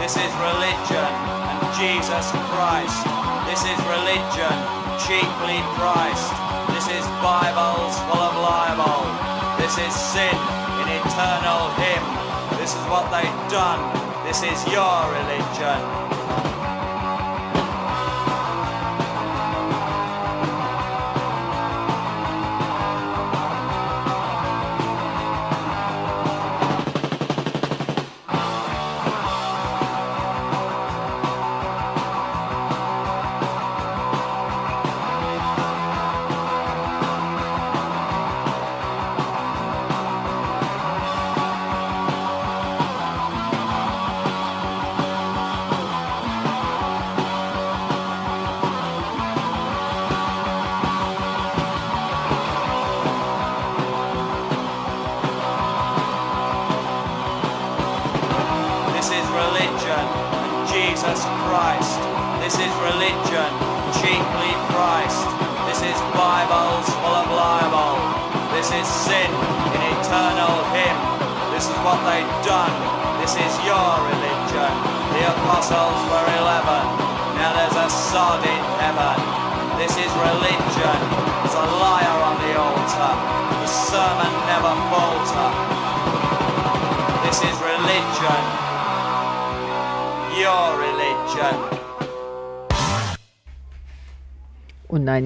[0.00, 1.12] This is religion
[1.52, 2.96] and Jesus Christ.
[3.44, 4.56] This is religion,
[5.04, 6.32] cheaply priced.
[6.72, 9.04] This is Bibles full of libel.
[9.60, 10.36] This is sin
[10.80, 12.06] in eternal hymn.
[12.56, 13.84] This is what they've done.
[14.24, 16.15] This is your religion.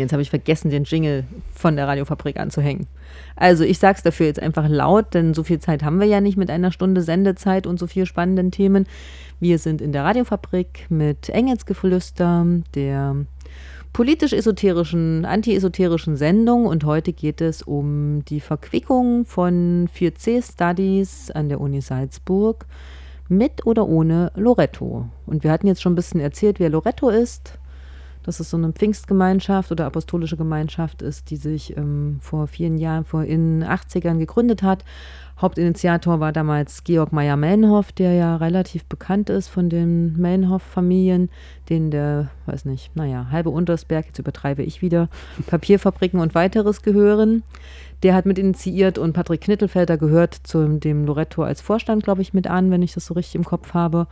[0.00, 2.86] Jetzt habe ich vergessen, den Jingle von der Radiofabrik anzuhängen.
[3.36, 6.36] Also ich sag's dafür jetzt einfach laut, denn so viel Zeit haben wir ja nicht
[6.36, 8.86] mit einer Stunde Sendezeit und so vielen spannenden Themen.
[9.38, 13.16] Wir sind in der Radiofabrik mit Engelsgeflüster, der
[13.92, 21.60] politisch-esoterischen, anti-esoterischen Sendung und heute geht es um die Verquickung von 4C Studies an der
[21.60, 22.66] Uni Salzburg
[23.28, 25.06] mit oder ohne Loretto.
[25.24, 27.59] Und wir hatten jetzt schon ein bisschen erzählt, wer Loretto ist
[28.22, 33.04] dass es so eine Pfingstgemeinschaft oder apostolische Gemeinschaft ist, die sich ähm, vor vielen Jahren,
[33.04, 34.84] vor in den 80ern gegründet hat.
[35.40, 41.30] Hauptinitiator war damals Georg Meyer-Melnhoff, der ja relativ bekannt ist von den Melnhoff-Familien,
[41.70, 45.08] denen der, weiß nicht, naja, halbe Untersberg, jetzt übertreibe ich wieder,
[45.46, 47.42] Papierfabriken und weiteres gehören.
[48.02, 52.34] Der hat mit initiiert und Patrick Knittelfelder gehört zu dem Loretto als Vorstand, glaube ich,
[52.34, 54.08] mit an, wenn ich das so richtig im Kopf habe.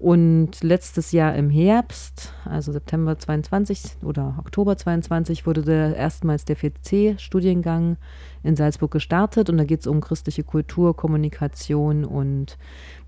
[0.00, 6.56] Und letztes Jahr im Herbst, also September 22 oder Oktober 22, wurde der erstmals der
[6.56, 7.98] 4C-Studiengang
[8.42, 9.50] in Salzburg gestartet.
[9.50, 12.56] Und da geht es um christliche Kultur, Kommunikation und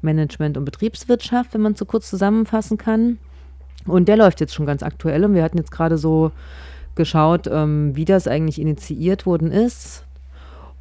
[0.03, 3.17] Management und Betriebswirtschaft, wenn man so kurz zusammenfassen kann.
[3.87, 5.25] Und der läuft jetzt schon ganz aktuell.
[5.25, 6.31] Und wir hatten jetzt gerade so
[6.95, 10.05] geschaut, ähm, wie das eigentlich initiiert worden ist.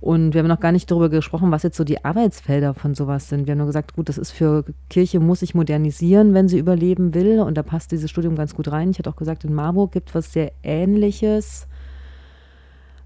[0.02, 3.30] Und wir haben noch gar nicht darüber gesprochen, was jetzt so die Arbeitsfelder von sowas
[3.30, 3.46] sind.
[3.46, 7.14] Wir haben nur gesagt, gut, das ist für Kirche, muss sich modernisieren, wenn sie überleben
[7.14, 7.40] will.
[7.40, 8.90] Und da passt dieses Studium ganz gut rein.
[8.90, 11.68] Ich hatte auch gesagt, in Marburg gibt es was sehr Ähnliches.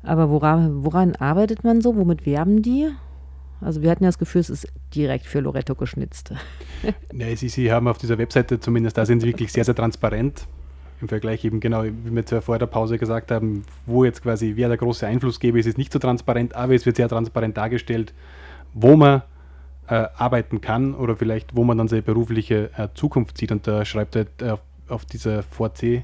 [0.04, 1.98] Aber woran, woran arbeitet man so?
[1.98, 2.88] Womit werben die?
[3.60, 6.34] Also wir hatten ja das Gefühl, es ist direkt für Loretto geschnitzt.
[7.12, 10.46] Ja, sie, sie haben auf dieser Webseite zumindest, da sind sie wirklich sehr, sehr transparent
[11.02, 14.68] im Vergleich eben genau, wie wir vor der Pause gesagt haben, wo jetzt quasi wer
[14.68, 18.14] der große Einflussgeber ist, ist nicht so transparent, aber es wird sehr transparent dargestellt,
[18.74, 19.22] wo man
[19.88, 23.52] äh, arbeiten kann oder vielleicht wo man dann seine berufliche äh, Zukunft sieht.
[23.52, 26.04] Und da schreibt er äh, auf dieser 4C,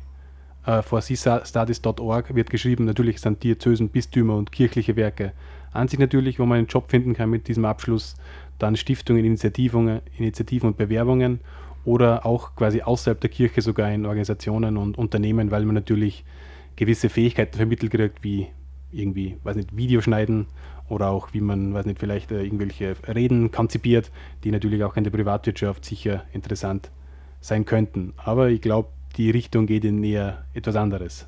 [0.65, 5.33] äh, 4cstudies.org wird geschrieben, natürlich sind Diözesen, Bistümer und kirchliche Werke
[5.73, 8.15] an sich natürlich, wo man einen Job finden kann mit diesem Abschluss,
[8.59, 11.39] dann Stiftungen, Initiativen, Initiativen und Bewerbungen
[11.86, 16.23] oder auch quasi außerhalb der Kirche sogar in Organisationen und Unternehmen, weil man natürlich
[16.75, 18.47] gewisse Fähigkeiten vermittelt kriegt, wie
[18.91, 20.47] irgendwie, weiß nicht, Videoschneiden
[20.89, 24.11] oder auch wie man, weiß nicht, vielleicht äh, irgendwelche Reden konzipiert,
[24.43, 26.91] die natürlich auch in der Privatwirtschaft sicher interessant
[27.39, 28.13] sein könnten.
[28.17, 31.27] Aber ich glaube, die Richtung geht in eher etwas anderes.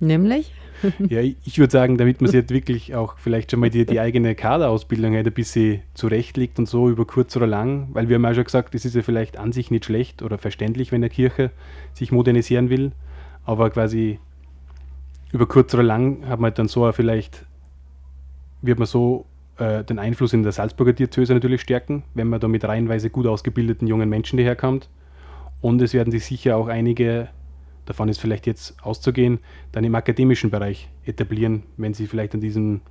[0.00, 0.52] Nämlich?
[1.08, 3.98] Ja, ich, würde sagen, damit man sich jetzt wirklich auch vielleicht schon mal die, die
[3.98, 8.22] eigene Kaderausbildung halt ein bisschen zurechtlegt und so über kurz oder lang, weil wir haben
[8.22, 11.10] ja schon gesagt, es ist ja vielleicht an sich nicht schlecht oder verständlich, wenn eine
[11.10, 11.50] Kirche
[11.94, 12.92] sich modernisieren will,
[13.44, 14.20] aber quasi
[15.32, 17.44] über kurz oder lang hat man halt dann so vielleicht,
[18.62, 19.26] wird man so
[19.58, 23.26] äh, den Einfluss in der Salzburger Diözese natürlich stärken, wenn man da mit reihenweise gut
[23.26, 24.88] ausgebildeten jungen Menschen daherkommt.
[25.60, 27.28] Und es werden sich sicher auch einige
[27.88, 29.38] davon ist vielleicht jetzt auszugehen,
[29.72, 32.82] dann im akademischen Bereich etablieren, wenn sie vielleicht an diesem,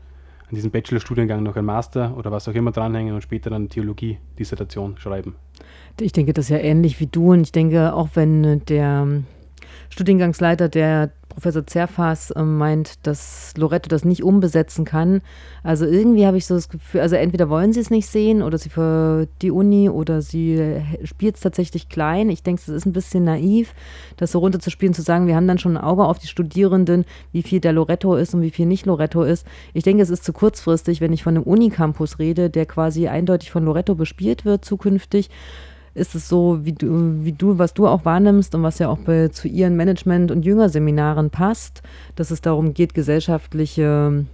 [0.50, 4.98] an diesem Bachelorstudiengang noch ein Master oder was auch immer dranhängen und später dann Theologie-Dissertation
[4.98, 5.36] schreiben.
[6.00, 9.24] Ich denke, das ist ja ähnlich wie du und ich denke, auch wenn der
[9.90, 15.22] Studiengangsleiter, der Professor Zerfas, äh, meint, dass Loretto das nicht umbesetzen kann.
[15.62, 18.58] Also irgendwie habe ich so das Gefühl, also entweder wollen sie es nicht sehen oder
[18.58, 22.32] sie für die Uni oder sie spielt es tatsächlich klein.
[22.32, 23.76] Ich denke, es ist ein bisschen naiv,
[24.18, 27.44] das so runterzuspielen, zu sagen, wir haben dann schon ein Auge auf die Studierenden, wie
[27.44, 29.46] viel der Loretto ist und wie viel nicht Loretto ist.
[29.76, 33.52] Ich denke, es ist zu kurzfristig, wenn ich von einem Unicampus rede, der quasi eindeutig
[33.52, 35.30] von Loretto bespielt wird zukünftig
[35.98, 39.00] ist es so, wie du, wie du, was du auch wahrnimmst und was ja auch
[39.00, 41.82] bei, zu ihren Management- und Jüngerseminaren passt,
[42.16, 44.26] dass es darum geht, gesellschaftliche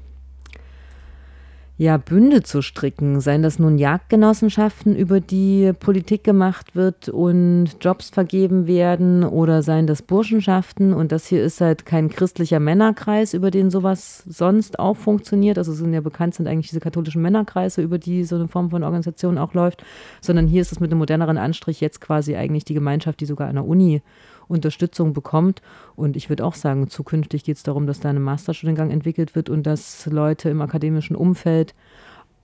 [1.75, 8.11] ja, Bünde zu stricken, seien das nun Jagdgenossenschaften, über die Politik gemacht wird und Jobs
[8.11, 10.93] vergeben werden, oder seien das Burschenschaften.
[10.93, 15.57] Und das hier ist halt kein christlicher Männerkreis, über den sowas sonst auch funktioniert.
[15.57, 18.83] Also sind ja bekannt sind eigentlich diese katholischen Männerkreise, über die so eine Form von
[18.83, 19.83] Organisation auch läuft,
[20.21, 23.49] sondern hier ist es mit einem moderneren Anstrich jetzt quasi eigentlich die Gemeinschaft, die sogar
[23.49, 24.03] an der Uni
[24.53, 25.61] Unterstützung bekommt.
[25.95, 29.49] Und ich würde auch sagen, zukünftig geht es darum, dass da ein Masterstudiengang entwickelt wird
[29.49, 31.73] und dass Leute im akademischen Umfeld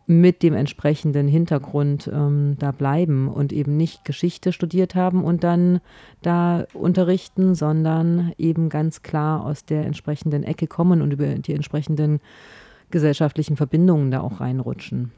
[0.10, 5.82] mit dem entsprechenden Hintergrund ähm, da bleiben und eben nicht Geschichte studiert haben und dann
[6.24, 12.22] da unterrichten, sondern eben ganz klar aus der entsprechenden Ecke kommen und über die entsprechenden
[12.90, 15.12] gesellschaftlichen Verbindungen da auch reinrutschen.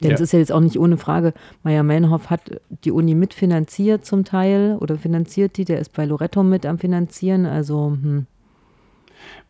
[0.00, 1.32] Denn es ist ja jetzt auch nicht ohne Frage,
[1.62, 6.42] Meier Menhoff hat die Uni mitfinanziert zum Teil oder finanziert die, der ist bei Loretto
[6.42, 8.26] mit am Finanzieren, also hm.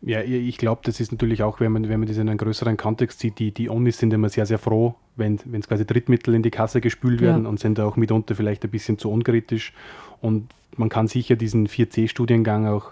[0.01, 2.77] Ja, ich glaube, das ist natürlich auch, wenn man, wenn man das in einen größeren
[2.77, 6.43] Kontext sieht, die, die Unis sind immer sehr, sehr froh, wenn es quasi Drittmittel in
[6.43, 7.49] die Kasse gespült werden ja.
[7.49, 9.73] und sind auch mitunter vielleicht ein bisschen zu unkritisch.
[10.21, 12.91] Und man kann sicher diesen 4C-Studiengang auch,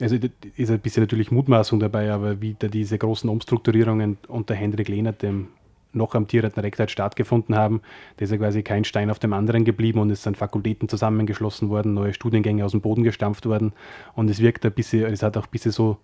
[0.00, 0.16] also
[0.56, 5.22] ist ein bisschen natürlich Mutmaßung dabei, aber wie da diese großen Umstrukturierungen unter Hendrik Lehnert,
[5.22, 5.48] dem
[5.92, 7.80] noch amtierenden Rektor halt stattgefunden haben.
[8.16, 11.68] Da ist ja quasi kein Stein auf dem anderen geblieben und es sind Fakultäten zusammengeschlossen
[11.68, 13.72] worden, neue Studiengänge aus dem Boden gestampft worden
[14.14, 15.98] und es wirkt ein bisschen, es hat auch ein bisschen so,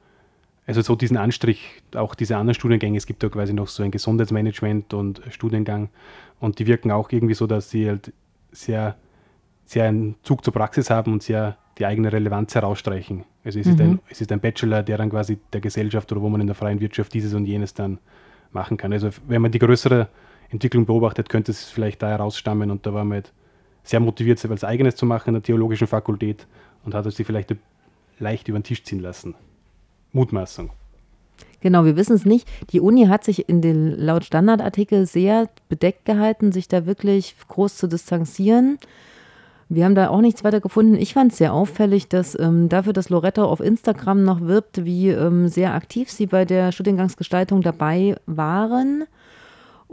[0.66, 3.90] also so diesen Anstrich, auch diese anderen Studiengänge, es gibt ja quasi noch so ein
[3.90, 5.90] Gesundheitsmanagement und Studiengang
[6.40, 8.12] und die wirken auch irgendwie so, dass sie halt
[8.52, 8.96] sehr,
[9.66, 13.24] sehr einen Zug zur Praxis haben und sehr die eigene Relevanz herausstreichen.
[13.44, 13.72] Also es, mhm.
[13.72, 16.46] ist ein, es ist ein Bachelor, der dann quasi der Gesellschaft oder wo man in
[16.46, 17.98] der freien Wirtschaft dieses und jenes dann
[18.54, 18.92] machen kann.
[18.92, 20.08] Also wenn man die größere
[20.50, 23.32] Entwicklung beobachtet, könnte es vielleicht da herausstammen und da war man halt
[23.82, 26.46] sehr motiviert, sich als eigenes zu machen in der theologischen Fakultät
[26.84, 27.54] und hat sich vielleicht
[28.18, 29.34] leicht über den Tisch ziehen lassen.
[30.12, 30.70] Mutmaßung.
[31.60, 32.46] Genau, wir wissen es nicht.
[32.70, 37.76] Die Uni hat sich in den laut Standardartikel sehr bedeckt gehalten, sich da wirklich groß
[37.76, 38.78] zu distanzieren.
[39.68, 40.94] Wir haben da auch nichts weiter gefunden.
[40.96, 45.08] Ich fand es sehr auffällig, dass ähm, dafür, dass Loretta auf Instagram noch wirbt, wie
[45.08, 49.04] ähm, sehr aktiv sie bei der Studiengangsgestaltung dabei waren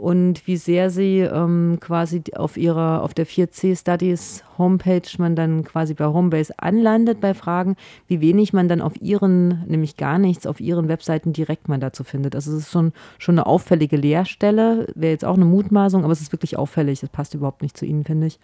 [0.02, 5.64] und wie sehr sie ähm, quasi auf ihrer, auf der 4C Studies Homepage man dann
[5.64, 7.76] quasi bei Homebase anlandet bei Fragen,
[8.08, 12.04] wie wenig man dann auf ihren, nämlich gar nichts, auf ihren Webseiten direkt mal dazu
[12.04, 12.34] findet.
[12.34, 16.20] Also es ist schon, schon eine auffällige Leerstelle, wäre jetzt auch eine Mutmaßung, aber es
[16.20, 18.40] ist wirklich auffällig, das passt überhaupt nicht zu ihnen, finde ich.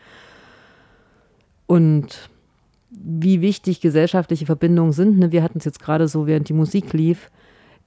[1.69, 2.29] Und
[2.91, 5.19] wie wichtig gesellschaftliche Verbindungen sind.
[5.19, 5.31] Ne?
[5.31, 7.31] Wir hatten es jetzt gerade so, während die Musik lief,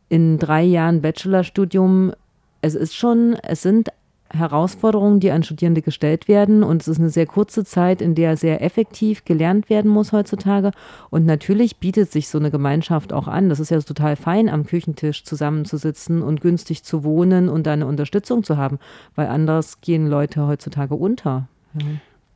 [0.07, 2.13] in drei Jahren Bachelorstudium.
[2.61, 3.89] Es ist schon, es sind
[4.29, 6.63] Herausforderungen, die an Studierende gestellt werden.
[6.63, 10.71] Und es ist eine sehr kurze Zeit, in der sehr effektiv gelernt werden muss heutzutage.
[11.09, 13.49] Und natürlich bietet sich so eine Gemeinschaft auch an.
[13.49, 18.43] Das ist ja total fein, am Küchentisch zusammenzusitzen und günstig zu wohnen und eine Unterstützung
[18.43, 18.79] zu haben,
[19.15, 21.47] weil anders gehen Leute heutzutage unter.
[21.73, 21.87] Ja.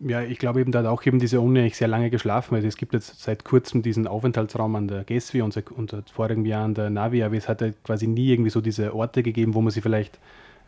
[0.08, 2.54] Ja, ich glaube eben, da hat auch eben diese eigentlich sehr lange geschlafen.
[2.54, 6.12] Also es gibt jetzt seit kurzem diesen Aufenthaltsraum an der GESWI und seit, und seit
[6.12, 9.24] vorigem Jahr an der Navi, aber es hat halt quasi nie irgendwie so diese Orte
[9.24, 10.20] gegeben, wo man sich vielleicht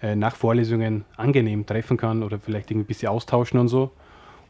[0.01, 3.91] äh, nach Vorlesungen angenehm treffen kann oder vielleicht irgendwie ein bisschen austauschen und so.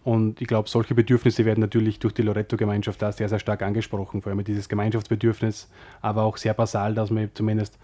[0.05, 4.21] Und ich glaube, solche Bedürfnisse werden natürlich durch die Loretto-Gemeinschaft da sehr, sehr stark angesprochen.
[4.21, 5.69] Vor allem dieses Gemeinschaftsbedürfnis,
[6.01, 7.77] aber auch sehr basal, dass man zumindest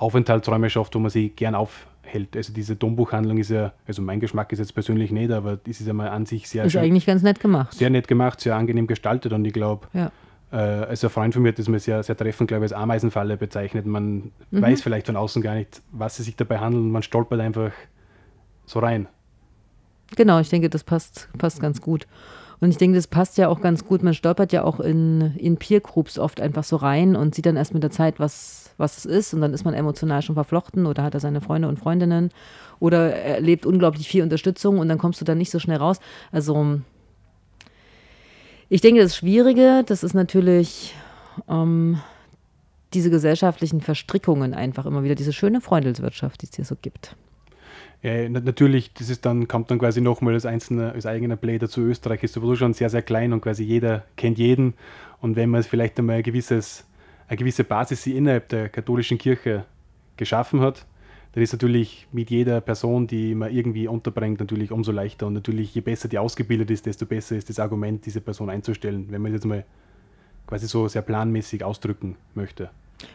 [0.00, 2.36] Aufenthaltsräume schafft, wo man sich gern auf, hält.
[2.36, 5.86] Also diese Dombuchhandlung ist ja, also mein Geschmack ist jetzt persönlich nicht, aber das ist
[5.86, 7.72] ja mal an sich sehr Ist schön, eigentlich ganz nett gemacht.
[7.74, 10.10] Sehr nett gemacht, sehr angenehm gestaltet und ich glaube, ja.
[10.52, 12.80] äh, also ein Freund von mir hat das mal sehr, sehr treffend, glaube ich, als
[12.80, 13.86] Ameisenfalle bezeichnet.
[13.86, 14.62] Man mhm.
[14.62, 17.72] weiß vielleicht von außen gar nicht, was es sich dabei handelt und man stolpert einfach
[18.66, 19.06] so rein.
[20.16, 22.06] Genau, ich denke, das passt, passt ganz gut.
[22.60, 24.02] Und ich denke, das passt ja auch ganz gut.
[24.02, 27.56] Man stolpert ja auch in, in Peer Groups oft einfach so rein und sieht dann
[27.56, 29.32] erst mit der Zeit, was, was es ist.
[29.34, 32.30] Und dann ist man emotional schon verflochten oder hat er seine Freunde und Freundinnen
[32.80, 36.00] oder erlebt unglaublich viel Unterstützung und dann kommst du dann nicht so schnell raus.
[36.32, 36.80] Also
[38.72, 40.94] Ich denke, das Schwierige, das ist natürlich
[41.48, 42.00] ähm,
[42.94, 47.16] diese gesellschaftlichen Verstrickungen einfach immer wieder, diese schöne Freundelswirtschaft, die es hier so gibt.
[48.02, 51.58] Ja, na- natürlich, das ist dann, kommt dann quasi nochmal als einzelner, als eigener Play
[51.58, 51.80] dazu.
[51.80, 54.74] Österreich ist sowieso schon sehr, sehr klein und quasi jeder kennt jeden.
[55.20, 56.84] Und wenn man vielleicht einmal ein gewisses,
[57.30, 59.64] eine gewisse Basis innerhalb der katholischen Kirche
[60.16, 60.84] geschaffen hat,
[61.32, 65.28] dann ist natürlich mit jeder Person, die man irgendwie unterbringt, natürlich umso leichter.
[65.28, 69.06] Und natürlich, je besser die ausgebildet ist, desto besser ist das Argument, diese Person einzustellen,
[69.10, 69.64] wenn man das jetzt mal
[70.48, 72.70] quasi so sehr planmäßig ausdrücken möchte.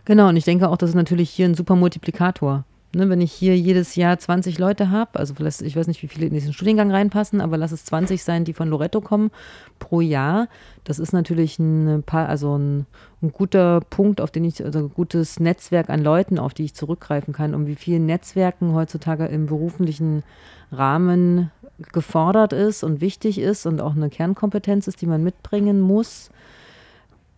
[0.06, 2.64] Genau, und ich denke auch, das ist natürlich hier ein super Multiplikator.
[2.96, 6.08] Ne, wenn ich hier jedes Jahr 20 Leute habe, also vielleicht, ich weiß nicht, wie
[6.08, 9.32] viele in diesen Studiengang reinpassen, aber lass es 20 sein, die von Loretto kommen
[9.80, 10.48] pro Jahr.
[10.86, 12.86] Das ist natürlich ein paar, also ein,
[13.22, 16.74] ein guter Punkt, auf den ich, also ein gutes Netzwerk an Leuten, auf die ich
[16.74, 20.24] zurückgreifen kann, um wie viel Netzwerken heutzutage im beruflichen
[20.72, 21.52] Rahmen
[21.92, 26.30] gefordert ist und wichtig ist und auch eine Kernkompetenz ist, die man mitbringen muss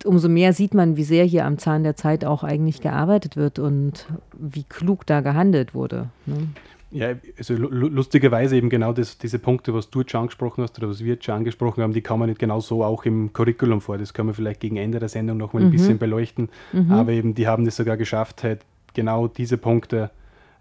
[0.04, 3.58] umso mehr sieht man, wie sehr hier am Zahn der Zeit auch eigentlich gearbeitet wird
[3.58, 4.06] und
[4.38, 6.08] wie klug da gehandelt wurde.
[6.26, 6.48] Ne?
[6.90, 10.62] Ja, also lu- lu- lustigerweise eben genau das, diese Punkte, was du jetzt schon angesprochen
[10.62, 13.04] hast oder was wir jetzt schon angesprochen haben, die kann man nicht genau so auch
[13.04, 13.98] im Curriculum vor.
[13.98, 16.48] Das kann man vielleicht gegen Ende der Sendung noch mal ein bisschen beleuchten.
[16.88, 18.60] Aber eben, die haben es sogar geschafft, halt
[18.94, 20.10] genau diese Punkte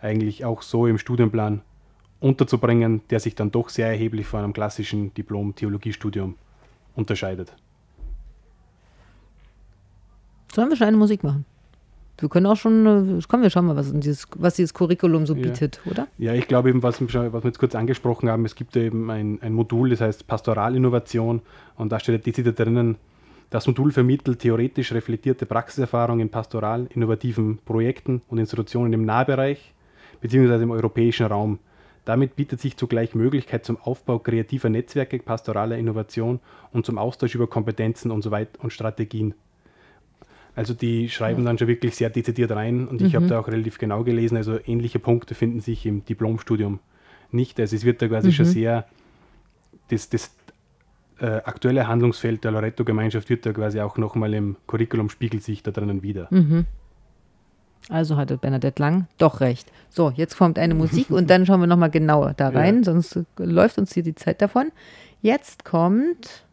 [0.02, 1.62] eigentlich auch so im Studienplan
[2.20, 6.36] unterzubringen, der sich dann doch sehr erheblich von einem klassischen Diplom-Theologiestudium
[6.96, 7.54] unterscheidet.
[10.58, 11.46] Sollen wir schon eine Musik machen?
[12.18, 15.36] Wir können auch schon, äh, kommen wir schauen mal, was, dieses, was dieses Curriculum so
[15.36, 15.44] Ja.
[15.44, 16.08] bietet, oder?
[16.18, 19.12] Ja, ich glaube eben, was was wir jetzt kurz angesprochen haben, es gibt ja eben
[19.12, 21.44] ein, ein Modul, das heißt Pastoralinnovation
[21.76, 22.96] und da steht dezidiert drinnen,
[23.52, 29.76] das Modul vermittelt theoretisch reflektierte Praxiserfahrung in pastoral innovativen Projekten und Institutionen im Nahbereich
[30.22, 30.64] bzw.
[30.64, 31.60] im europäischen Raum.
[32.04, 36.40] Damit bietet sich zugleich Möglichkeit zum Aufbau kreativer Netzwerke pastoraler Innovation
[36.74, 39.36] und zum Austausch über Kompetenzen und so weiter und Strategien.
[40.58, 43.78] Also die schreiben dann schon wirklich sehr dezidiert rein und ich habe da auch relativ
[43.78, 46.80] genau gelesen, also ähnliche Punkte finden sich im Diplomstudium
[47.32, 47.60] nicht.
[47.60, 48.86] Also es wird da quasi schon sehr,
[49.90, 50.32] das, das
[51.20, 55.70] äh, aktuelle Handlungsfeld der Loretto-Gemeinschaft wird da quasi auch nochmal im Curriculum spiegelt sich da
[55.70, 56.28] drinnen wieder.
[57.90, 59.72] Also hatte Bernadette Lang doch recht.
[59.90, 62.60] So, jetzt kommt eine Musik und dann schauen wir nochmal genauer da Ja.
[62.60, 64.72] rein, sonst äh, läuft uns hier die Zeit davon.
[65.22, 66.47] Jetzt kommt.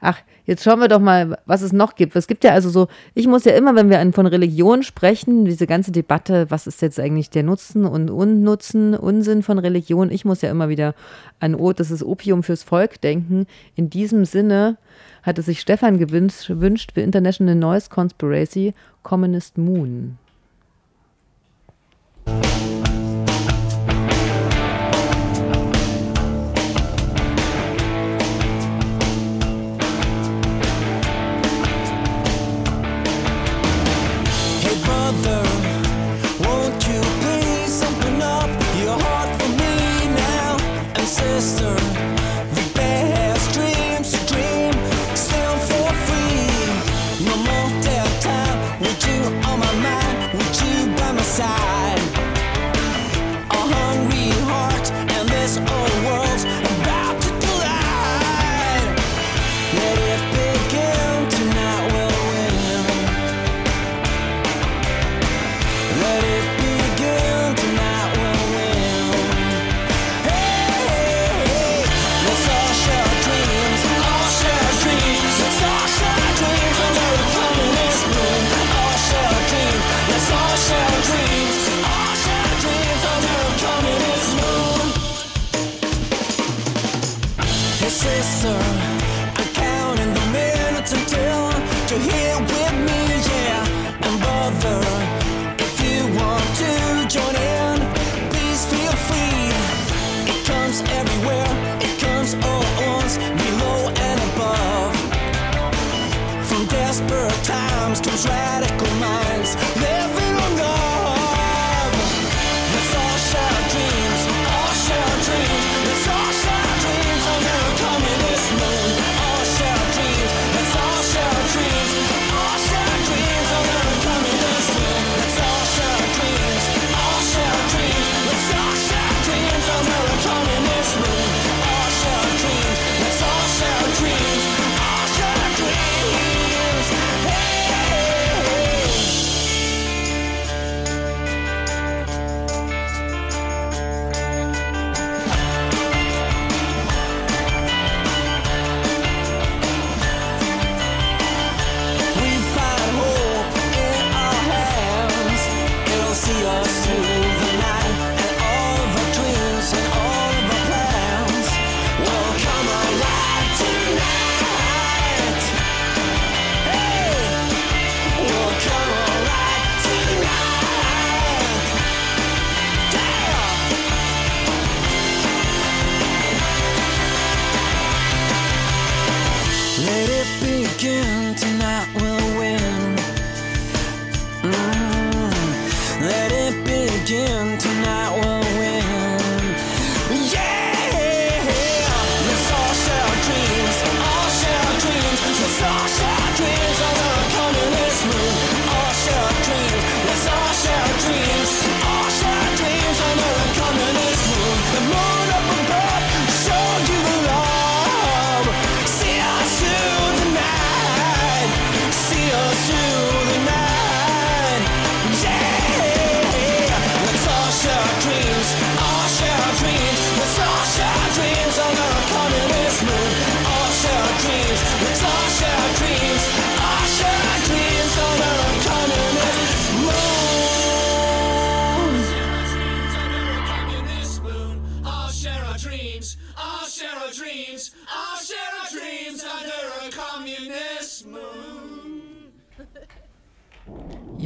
[0.00, 2.16] Ach, jetzt schauen wir doch mal, was es noch gibt.
[2.16, 5.66] Es gibt ja also so, ich muss ja immer, wenn wir von Religion sprechen, diese
[5.66, 10.42] ganze Debatte, was ist jetzt eigentlich der Nutzen und Unnutzen, Unsinn von Religion, ich muss
[10.42, 10.94] ja immer wieder
[11.38, 13.46] an, oh, das ist Opium fürs Volk denken.
[13.76, 14.78] In diesem Sinne
[15.22, 20.18] hatte sich Stefan gewünscht für International Noise Conspiracy Communist Moon.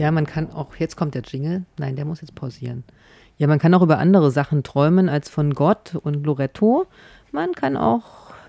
[0.05, 1.65] Ja, man kann auch, jetzt kommt der Jingle.
[1.79, 2.85] Nein, der muss jetzt pausieren.
[3.39, 6.85] Ja, man kann auch über andere Sachen träumen als von Gott und Loretto.
[7.33, 8.03] Man kann auch,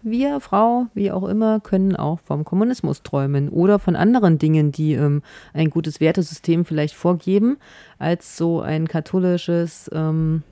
[0.03, 4.95] wir, Frau, wie auch immer, können auch vom Kommunismus träumen oder von anderen Dingen, die
[4.95, 5.21] ähm,
[5.53, 7.55] ein gutes Wertesystem vielleicht vorgeben,
[7.99, 10.43] als so ein katholisches ähm,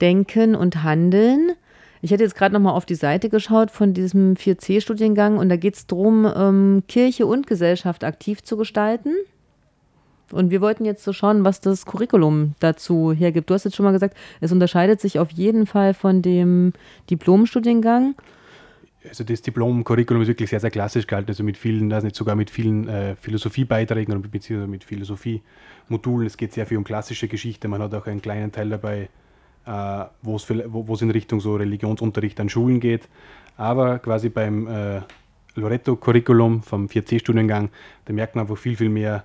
[0.00, 1.50] Denken und Handeln.
[2.00, 5.56] Ich hätte jetzt gerade noch mal auf die Seite geschaut von diesem 4C-Studiengang und da
[5.56, 9.16] geht es darum, ähm, Kirche und Gesellschaft aktiv zu gestalten.
[10.32, 13.50] Und wir wollten jetzt so schauen, was das Curriculum dazu hergibt.
[13.50, 16.72] Du hast jetzt schon mal gesagt, es unterscheidet sich auf jeden Fall von dem
[17.08, 18.14] Diplomstudiengang.
[19.08, 22.36] Also das Diplom-Curriculum ist wirklich sehr, sehr klassisch gehalten, also mit vielen, also nicht sogar
[22.36, 26.26] mit vielen äh, Philosophiebeiträgen oder beziehungsweise mit Philosophie-Modulen.
[26.26, 27.66] Es geht sehr viel um klassische Geschichte.
[27.68, 29.08] Man hat auch einen kleinen Teil dabei,
[29.66, 33.08] äh, wo es in Richtung so Religionsunterricht an Schulen geht.
[33.56, 35.00] Aber quasi beim äh,
[35.54, 37.70] Loretto-Curriculum vom 4C-Studiengang,
[38.04, 39.24] da merkt man einfach viel, viel mehr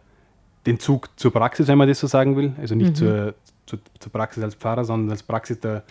[0.66, 2.53] den Zug zur Praxis, wenn man das so sagen will.
[2.59, 3.36] Also nicht zur,
[3.66, 5.84] zur, zur Praxis als Pfarrer, sondern als Praxis der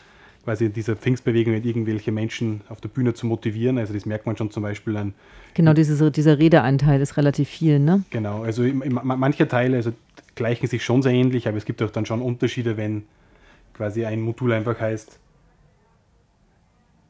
[0.45, 3.79] quasi dieser Pfingstbewegung, irgendwelche Menschen auf der Bühne zu motivieren.
[3.79, 5.15] Also das merkt man schon zum Beispiel an,
[5.55, 8.03] Genau, diese, dieser Redeanteil ist relativ viel, ne?
[8.11, 9.93] genau, also im, im, manche Teile also
[10.35, 13.05] gleichen sich schon sehr ähnlich, aber es gibt auch dann schon Unterschiede, wenn
[13.73, 15.21] quasi ein Modul einfach heißt,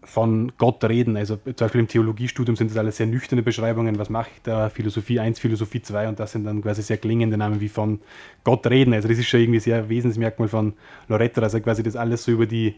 [0.05, 1.17] von Gott reden.
[1.17, 3.99] Also zum Beispiel im Theologiestudium sind das alles sehr nüchterne Beschreibungen.
[3.99, 4.69] Was mache ich da?
[4.69, 8.01] Philosophie 1, Philosophie 2 und das sind dann quasi sehr klingende Namen wie von
[8.45, 8.95] Gott reden.
[8.95, 10.75] Also das ist schon irgendwie sehr Wesensmerkmal von
[11.09, 12.75] Loretto, dass er quasi das alles so über die,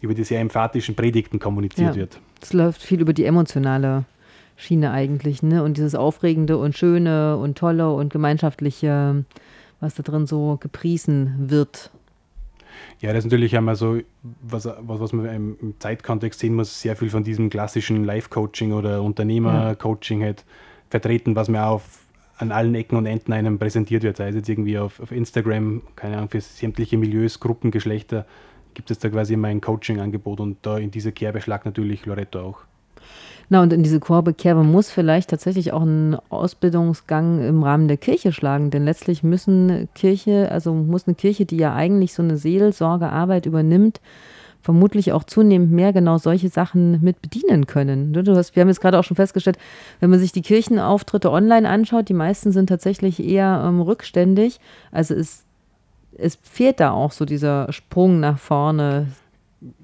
[0.00, 2.00] über die sehr emphatischen Predigten kommuniziert Ja.
[2.02, 2.20] wird.
[2.40, 4.04] Es läuft viel über die emotionale
[4.56, 5.62] Schiene eigentlich, ne?
[5.64, 9.24] Und dieses Aufregende und Schöne und Tolle und Gemeinschaftliche,
[9.80, 11.90] was da drin so gepriesen wird.
[13.00, 13.98] Ja, das ist natürlich einmal so,
[14.42, 19.02] was, was, was man im, Zeitkontext sehen muss, sehr viel von diesem klassischen Life-Coaching oder
[19.02, 20.44] Unternehmer-Coaching halt
[20.90, 22.00] vertreten, was mir auf
[22.36, 25.82] an allen Ecken und Enden einem präsentiert wird, sei es jetzt irgendwie auf, auf Instagram,
[25.94, 28.26] keine Ahnung, für sämtliche Milieus, Gruppen, Geschlechter,
[28.74, 32.40] gibt es da quasi immer ein Coaching-Angebot und da in diese Kerbe schlagt natürlich Loretto
[32.40, 32.58] auch.
[33.48, 38.32] Na, und in diese Kerbe muss vielleicht tatsächlich auch ein Ausbildungsgang im Rahmen der Kirche
[38.32, 43.46] schlagen, denn letztlich müssen Kirche, also muss eine Kirche, die ja eigentlich so eine Seelsorgearbeit
[43.46, 44.00] übernimmt,
[44.64, 48.12] vermutlich auch zunehmend mehr genau solche Sachen mit bedienen können.
[48.12, 49.58] Ne, Du hast, wir haben jetzt gerade auch schon festgestellt,
[50.00, 54.58] wenn man sich die Kirchenauftritte online anschaut, die meisten sind tatsächlich eher ähm, rückständig.
[54.90, 55.44] Also es,
[56.16, 59.08] es fehlt da auch so dieser Sprung nach vorne.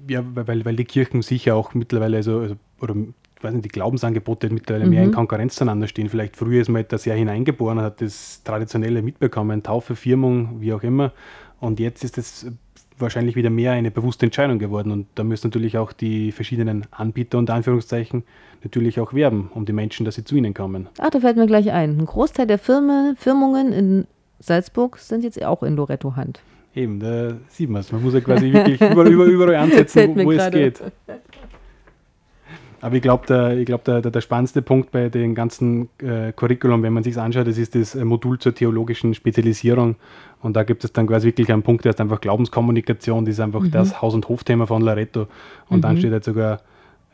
[0.07, 2.95] Ja, weil, weil die Kirchen sicher auch mittlerweile, also, also oder
[3.41, 6.09] ich weiß nicht, die Glaubensangebote mittlerweile mehr in Konkurrenz zueinander stehen.
[6.09, 10.83] Vielleicht früher ist man da sehr hineingeboren, hat das Traditionelle mitbekommen, Taufe, Firmung, wie auch
[10.83, 11.11] immer.
[11.59, 12.51] Und jetzt ist es
[12.99, 14.91] wahrscheinlich wieder mehr eine bewusste Entscheidung geworden.
[14.91, 18.25] Und da müssen natürlich auch die verschiedenen Anbieter unter Anführungszeichen
[18.63, 20.87] natürlich auch werben, um die Menschen, dass sie zu ihnen kommen.
[20.99, 21.97] Ach, da fällt mir gleich ein.
[21.97, 26.41] Ein Großteil der Firmen, Firmungen in Salzburg sind jetzt auch in Loretto-Hand.
[26.75, 27.91] Eben, da sieht man es.
[27.91, 30.79] Man muss ja quasi wirklich überall, überall, überall ansetzen, wo, wo es geht.
[32.81, 36.33] Aber ich glaube, der, ich glaub, der, der, der spannendste Punkt bei dem ganzen äh,
[36.35, 39.95] Curriculum, wenn man sich anschaut, das ist das äh, Modul zur theologischen Spezialisierung.
[40.41, 43.39] Und da gibt es dann quasi wirklich einen Punkt, der ist einfach Glaubenskommunikation, das ist
[43.39, 45.27] einfach das Haus- und Hofthema von Loretto.
[45.69, 46.61] Und dann steht halt sogar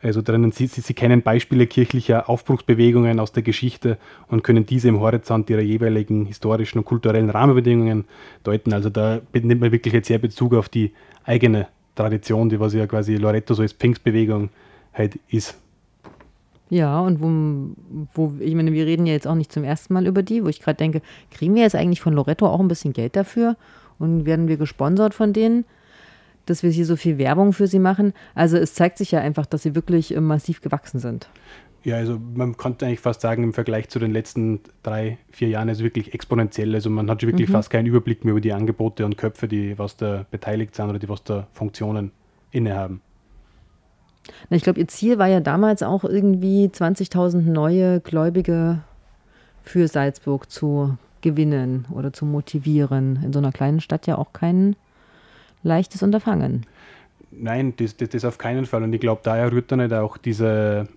[0.00, 3.98] also drinnen, sie, sie, sie kennen Beispiele kirchlicher Aufbruchsbewegungen aus der Geschichte
[4.28, 8.04] und können diese im Horizont ihrer jeweiligen historischen und kulturellen Rahmenbedingungen
[8.44, 8.72] deuten.
[8.72, 10.92] Also da nimmt man wirklich jetzt sehr Bezug auf die
[11.24, 11.66] eigene
[11.96, 14.50] Tradition, die was ja quasi Loretto so als Pfingstbewegung
[14.98, 15.56] halt ist.
[16.70, 20.06] Ja, und wo, wo, ich meine, wir reden ja jetzt auch nicht zum ersten Mal
[20.06, 22.92] über die, wo ich gerade denke, kriegen wir jetzt eigentlich von Loretto auch ein bisschen
[22.92, 23.56] Geld dafür
[23.98, 25.64] und werden wir gesponsert von denen,
[26.44, 28.12] dass wir hier so viel Werbung für sie machen?
[28.34, 31.28] Also es zeigt sich ja einfach, dass sie wirklich äh, massiv gewachsen sind.
[31.84, 35.68] Ja, also man konnte eigentlich fast sagen, im Vergleich zu den letzten drei, vier Jahren
[35.68, 36.74] ist es wirklich exponentiell.
[36.74, 39.78] Also man hat schon wirklich fast keinen Überblick mehr über die Angebote und Köpfe, die
[39.78, 42.10] was da beteiligt sind oder die was da Funktionen
[42.50, 43.00] innehaben.
[44.50, 48.80] Na, ich glaube, ihr Ziel war ja damals auch irgendwie 20.000 neue Gläubige
[49.62, 53.20] für Salzburg zu gewinnen oder zu motivieren.
[53.24, 54.76] In so einer kleinen Stadt ja auch kein
[55.62, 56.66] leichtes Unterfangen.
[57.30, 58.82] Nein, das, das, das auf keinen Fall.
[58.82, 60.88] Und ich glaube, daher rührt dann halt auch diese,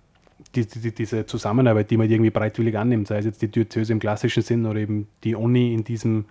[0.54, 3.98] die, die, diese Zusammenarbeit, die man irgendwie bereitwillig annimmt, sei es jetzt die Diözese im
[3.98, 6.26] klassischen Sinn oder eben die Uni in diesem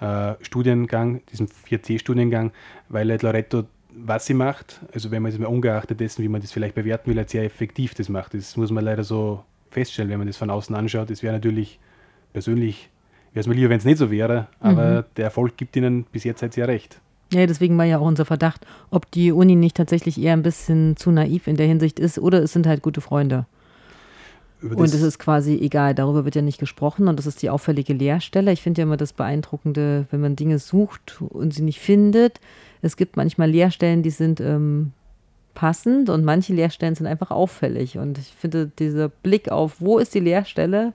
[0.00, 2.52] äh, Studiengang, diesem 4C-Studiengang,
[2.88, 3.64] weil halt Loretto,
[4.04, 7.10] was sie macht, also wenn man es mal ungeachtet dessen, wie man das vielleicht bewerten
[7.10, 8.34] will, halt sehr effektiv das macht.
[8.34, 11.10] Das muss man leider so feststellen, wenn man das von außen anschaut.
[11.10, 11.78] Es wäre natürlich
[12.32, 12.90] persönlich,
[13.32, 16.24] wäre es mir lieber, wenn es nicht so wäre, aber der Erfolg gibt ihnen bis
[16.24, 17.00] jetzt halt sehr recht.
[17.32, 20.96] Ja, deswegen war ja auch unser Verdacht, ob die Uni nicht tatsächlich eher ein bisschen
[20.96, 23.46] zu naiv in der Hinsicht ist oder es sind halt gute Freunde.
[24.60, 27.92] Und es ist quasi egal, darüber wird ja nicht gesprochen und das ist die auffällige
[27.92, 28.50] Leerstelle.
[28.50, 32.40] Ich finde ja immer das Beeindruckende, wenn man Dinge sucht und sie nicht findet.
[32.82, 34.92] Es gibt manchmal Leerstellen, die sind ähm,
[35.54, 37.98] passend und manche Leerstellen sind einfach auffällig.
[37.98, 40.92] Und ich finde, dieser Blick auf, wo ist die Leerstelle,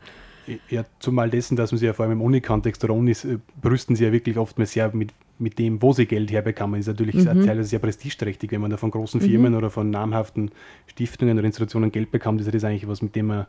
[0.70, 3.96] Ja, zumal dessen, dass man sie ja vor allem im Uni-Kontext oder Unis äh, brüsten
[3.96, 6.80] sie ja wirklich oftmals sehr mit, mit dem, wo sie Geld herbekommen.
[6.80, 10.52] Ist natürlich sehr- teilweise sehr prestigeträchtig, wenn man da von großen Firmen oder von namhaften
[10.88, 13.46] Stiftungen oder Institutionen Geld bekommt, ist das eigentlich was, mit dem man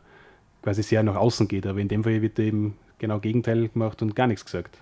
[0.61, 1.65] quasi sehr nach außen geht.
[1.67, 4.81] Aber in dem Fall wird eben genau Gegenteil gemacht und gar nichts gesagt.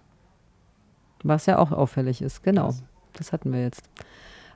[1.24, 2.44] was ja auch auffällig ist.
[2.44, 2.84] Genau, das
[3.32, 3.84] hatten wir jetzt.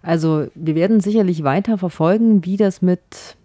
[0.02, 3.38] Also wir werden sicherlich weiter verfolgen, wie das mit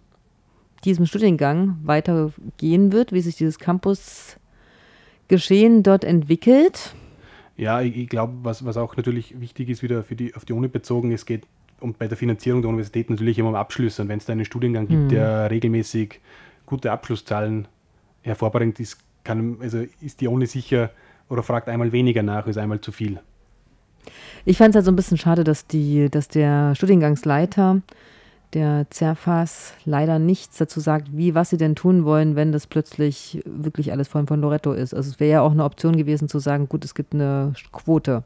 [0.85, 6.95] diesem Studiengang weitergehen wird, wie sich dieses Campus-Geschehen dort entwickelt.
[7.55, 10.53] Ja, ich, ich glaube, was, was auch natürlich wichtig ist, wieder für die, auf die
[10.53, 11.45] Uni bezogen, es geht
[11.79, 14.01] um, bei der Finanzierung der Universität natürlich immer um Abschlüsse.
[14.01, 16.21] Und wenn es da einen Studiengang gibt, der regelmäßig
[16.65, 17.67] gute Abschlusszahlen
[18.21, 20.91] hervorbringt, ist, kann, also ist die Uni sicher
[21.29, 23.19] oder fragt einmal weniger nach, als einmal zu viel.
[24.45, 27.81] Ich fand es halt so ein bisschen schade, dass, die, dass der Studiengangsleiter,
[28.53, 33.41] der Zerfas, leider nichts dazu sagt, wie, was sie denn tun wollen, wenn das plötzlich
[33.45, 34.93] wirklich alles von, von Loretto ist.
[34.93, 38.23] Also es wäre ja auch eine Option gewesen zu sagen, gut, es gibt eine Quote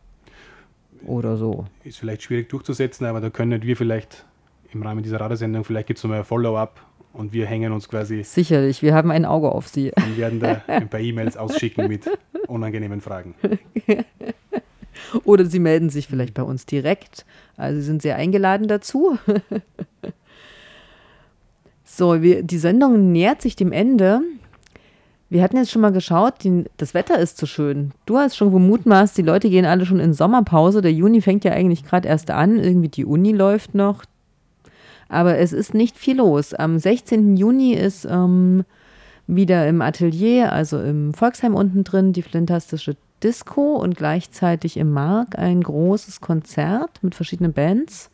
[1.05, 1.65] oder so.
[1.83, 4.25] Ist vielleicht schwierig durchzusetzen, aber da können wir vielleicht
[4.73, 6.81] im Rahmen dieser Radiosendung, vielleicht gibt es nochmal ein Follow-up
[7.13, 9.91] und wir hängen uns quasi Sicherlich, wir haben ein Auge auf sie.
[9.95, 12.09] und werden da ein paar E-Mails ausschicken mit
[12.47, 13.35] unangenehmen Fragen.
[15.23, 17.25] Oder sie melden sich vielleicht bei uns direkt.
[17.55, 19.17] Also sie sind sehr eingeladen dazu.
[21.83, 24.21] so, wir, die Sendung nähert sich dem Ende.
[25.29, 27.91] Wir hatten jetzt schon mal geschaut, die, das Wetter ist zu schön.
[28.05, 30.81] Du hast schon gemutmaßt, die Leute gehen alle schon in Sommerpause.
[30.81, 32.59] Der Juni fängt ja eigentlich gerade erst an.
[32.59, 34.03] Irgendwie die Uni läuft noch.
[35.09, 36.53] Aber es ist nicht viel los.
[36.53, 37.37] Am 16.
[37.37, 38.63] Juni ist ähm,
[39.25, 45.37] wieder im Atelier, also im Volksheim unten drin, die Flintastische Disco und gleichzeitig im Mark
[45.37, 48.09] ein großes Konzert mit verschiedenen Bands.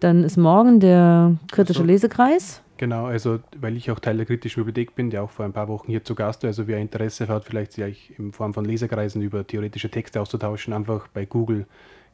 [0.00, 2.62] Dann ist morgen der kritische Also- Lesekreis.
[2.78, 5.68] Genau, also weil ich auch Teil der kritischen Bibliothek bin, der auch vor ein paar
[5.68, 9.22] Wochen hier zu Gast war, also wer Interesse hat, vielleicht sich in Form von Leserkreisen
[9.22, 11.66] über theoretische Texte auszutauschen, einfach bei Google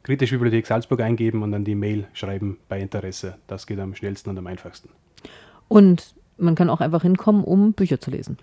[0.03, 3.35] Kritische Bibliothek Salzburg eingeben und dann die Mail schreiben bei Interesse.
[3.47, 4.89] Das geht am schnellsten und am einfachsten.
[5.67, 8.37] Und man kann auch einfach hinkommen, um Bücher zu lesen.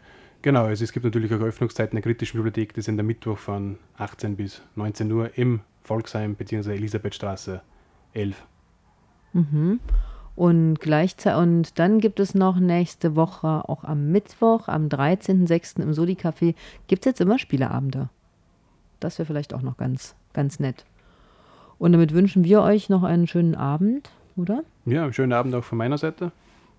[0.47, 3.81] Genau, also es gibt natürlich auch Öffnungszeiten der kritischen Bibliothek, die sind am Mittwoch von
[3.97, 6.73] 18 bis 19 Uhr im Volksheim bzw.
[6.73, 7.63] Elisabethstraße
[8.15, 8.47] 11.
[10.37, 15.83] Und gleichzeitig, und dann gibt es noch nächste Woche, auch am Mittwoch, am 13.06.
[15.83, 16.55] im Soli-Café,
[16.87, 18.09] gibt es jetzt immer Spieleabende.
[19.01, 20.85] Das wäre vielleicht auch noch ganz, ganz nett.
[21.81, 24.63] Und damit wünschen wir euch noch einen schönen Abend, oder?
[24.85, 26.31] Ja, einen schönen Abend auch von meiner Seite.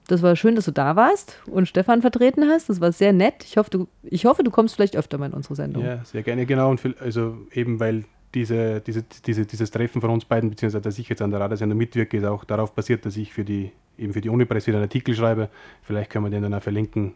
[0.07, 2.69] Das war schön, dass du da warst und Stefan vertreten hast.
[2.69, 3.43] Das war sehr nett.
[3.43, 5.83] Ich hoffe, du, ich hoffe, du kommst vielleicht öfter mal in unsere Sendung.
[5.83, 6.69] Ja, sehr gerne, genau.
[6.69, 10.97] Und viel, also eben weil diese, diese, diese, dieses Treffen von uns beiden, beziehungsweise dass
[10.97, 14.13] ich jetzt an der Radiosendung mitwirke, ist auch darauf basiert, dass ich für die, eben
[14.13, 15.49] für die Unipress wieder einen Artikel schreibe.
[15.81, 17.13] Vielleicht können wir den dann auch verlinken,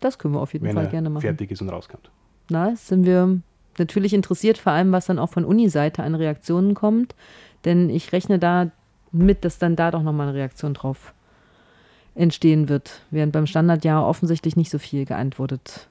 [0.00, 1.22] Das können wir auf jeden Fall er gerne machen.
[1.22, 2.10] fertig ist und rauskommt.
[2.48, 3.38] Na, sind wir
[3.78, 7.14] natürlich interessiert, vor allem was dann auch von Uni-Seite an Reaktionen kommt.
[7.66, 8.70] Denn ich rechne da
[9.12, 11.12] mit, dass dann da doch nochmal eine Reaktion drauf
[12.14, 13.00] entstehen wird.
[13.10, 15.88] Während beim Standardjahr offensichtlich nicht so viel geantwortet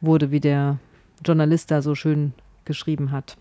[0.00, 0.78] wurde, wie der
[1.24, 2.32] Journalist da so schön
[2.64, 3.36] geschrieben hat.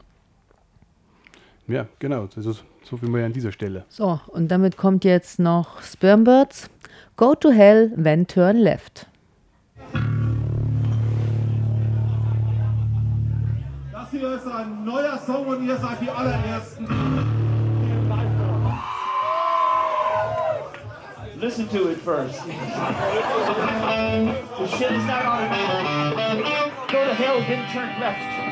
[1.68, 2.28] Ja, genau.
[2.34, 3.86] Das ist so viel mehr an dieser Stelle.
[3.90, 6.70] So, und damit kommt jetzt noch Spermbirds.
[7.18, 9.08] Go to hell, then turn left.
[13.92, 17.47] Das hier ist ein neuer Song und ihr seid die allerersten.
[21.40, 22.44] Listen to it first.
[22.46, 22.52] the
[24.70, 25.44] shit is not on.
[25.44, 26.90] it.
[26.92, 28.47] Go to hell, then turn left.